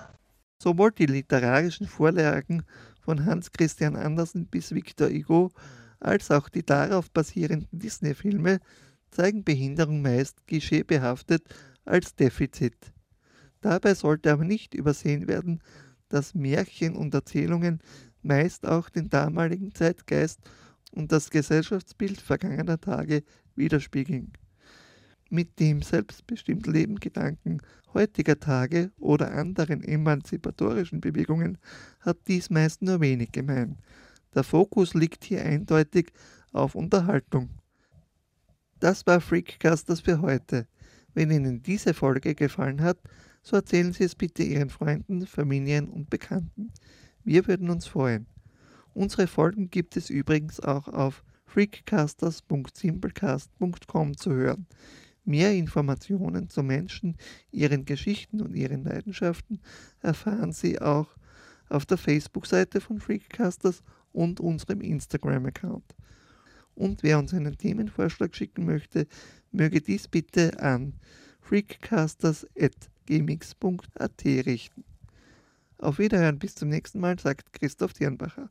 Sowohl 0.62 0.92
die 0.92 1.06
literarischen 1.06 1.88
Vorlagen 1.88 2.66
von 3.10 3.26
Hans 3.26 3.52
Christian 3.52 3.96
Andersen 3.96 4.46
bis 4.46 4.72
Victor 4.76 5.10
Hugo 5.10 5.50
als 6.00 6.30
auch 6.30 6.48
die 6.48 6.64
darauf 6.64 7.10
basierenden 7.10 7.68
Disney-Filme 7.72 8.60
zeigen 9.10 9.44
Behinderung 9.44 10.04
meist 10.04 10.46
klischeebehaftet 10.46 11.42
als 11.86 12.14
Defizit. 12.14 12.94
Dabei 13.62 13.96
sollte 13.96 14.32
aber 14.32 14.44
nicht 14.44 14.76
übersehen 14.76 15.28
werden, 15.28 15.60
dass 16.10 16.36
Märchen 16.36 16.96
und 16.96 17.12
Erzählungen 17.16 17.80
meist 18.22 18.68
auch 18.68 18.90
den 18.90 19.10
damaligen 19.10 19.74
Zeitgeist 19.74 20.42
und 20.92 21.12
das 21.12 21.32
Gesellschaftsbild 21.32 22.22
vergangener 22.22 22.80
Tage 22.80 23.24
widerspiegeln. 23.56 24.34
Mit 25.30 25.60
dem 25.60 25.84
selbstbestimmten 25.84 26.74
Lebengedanken 26.74 27.62
heutiger 27.94 28.40
Tage 28.40 28.92
oder 28.98 29.32
anderen 29.32 29.84
emanzipatorischen 29.84 31.02
Bewegungen 31.02 31.60
hat 32.00 32.18
dies 32.28 32.50
meist 32.50 32.82
nur 32.82 33.00
wenig 33.00 33.32
gemein. 33.32 33.78
Der 34.34 34.44
Fokus 34.44 34.96
liegt 34.96 35.24
hier 35.24 35.44
eindeutig 35.44 36.12
auf 36.52 36.74
Unterhaltung. 36.76 37.50
Das 38.80 39.06
war 39.06 39.22
Freakcasters 39.22 40.02
für 40.02 40.22
heute. 40.22 40.68
Wenn 41.14 41.32
Ihnen 41.32 41.62
diese 41.62 41.94
Folge 41.94 42.34
gefallen 42.34 42.82
hat, 42.82 42.98
so 43.42 43.56
erzählen 43.56 43.94
Sie 43.94 44.06
es 44.06 44.16
bitte 44.16 44.42
Ihren 44.44 44.70
Freunden, 44.70 45.26
Familien 45.28 45.90
und 45.90 46.10
Bekannten. 46.10 46.72
Wir 47.24 47.48
würden 47.48 47.70
uns 47.70 47.86
freuen. 47.88 48.26
Unsere 48.94 49.28
Folgen 49.28 49.70
gibt 49.70 49.96
es 49.98 50.10
übrigens 50.10 50.60
auch 50.60 50.88
auf 50.88 51.24
freakcasters.simplecast.com 51.46 54.18
zu 54.18 54.32
hören. 54.32 54.66
Mehr 55.26 55.54
Informationen 55.54 56.50
zu 56.50 56.64
Menschen, 56.64 57.16
ihren 57.52 57.86
Geschichten 57.86 58.42
und 58.42 58.56
ihren 58.56 58.84
Leidenschaften 58.84 59.60
erfahren 60.02 60.54
Sie 60.54 60.82
auch 60.82 61.08
auf 61.70 61.86
der 61.86 61.98
Facebook-Seite 61.98 62.82
von 62.82 63.00
Freakcasters 63.00 63.84
und 64.12 64.40
unserem 64.40 64.82
Instagram-Account. 64.82 65.96
Und 66.76 67.04
wer 67.04 67.20
uns 67.20 67.34
einen 67.34 67.58
Themenvorschlag 67.58 68.36
schicken 68.36 68.66
möchte, 68.66 69.08
möge 69.52 69.82
dies 69.82 70.08
bitte 70.08 70.60
an 70.60 70.94
freakcasters.gmx.at 71.42 74.26
richten. 74.26 74.84
Auf 75.78 76.00
Wiederhören, 76.00 76.40
bis 76.40 76.56
zum 76.56 76.70
nächsten 76.70 77.00
Mal, 77.00 77.20
sagt 77.20 77.54
Christoph 77.54 77.94
Dirnbacher. 77.94 78.50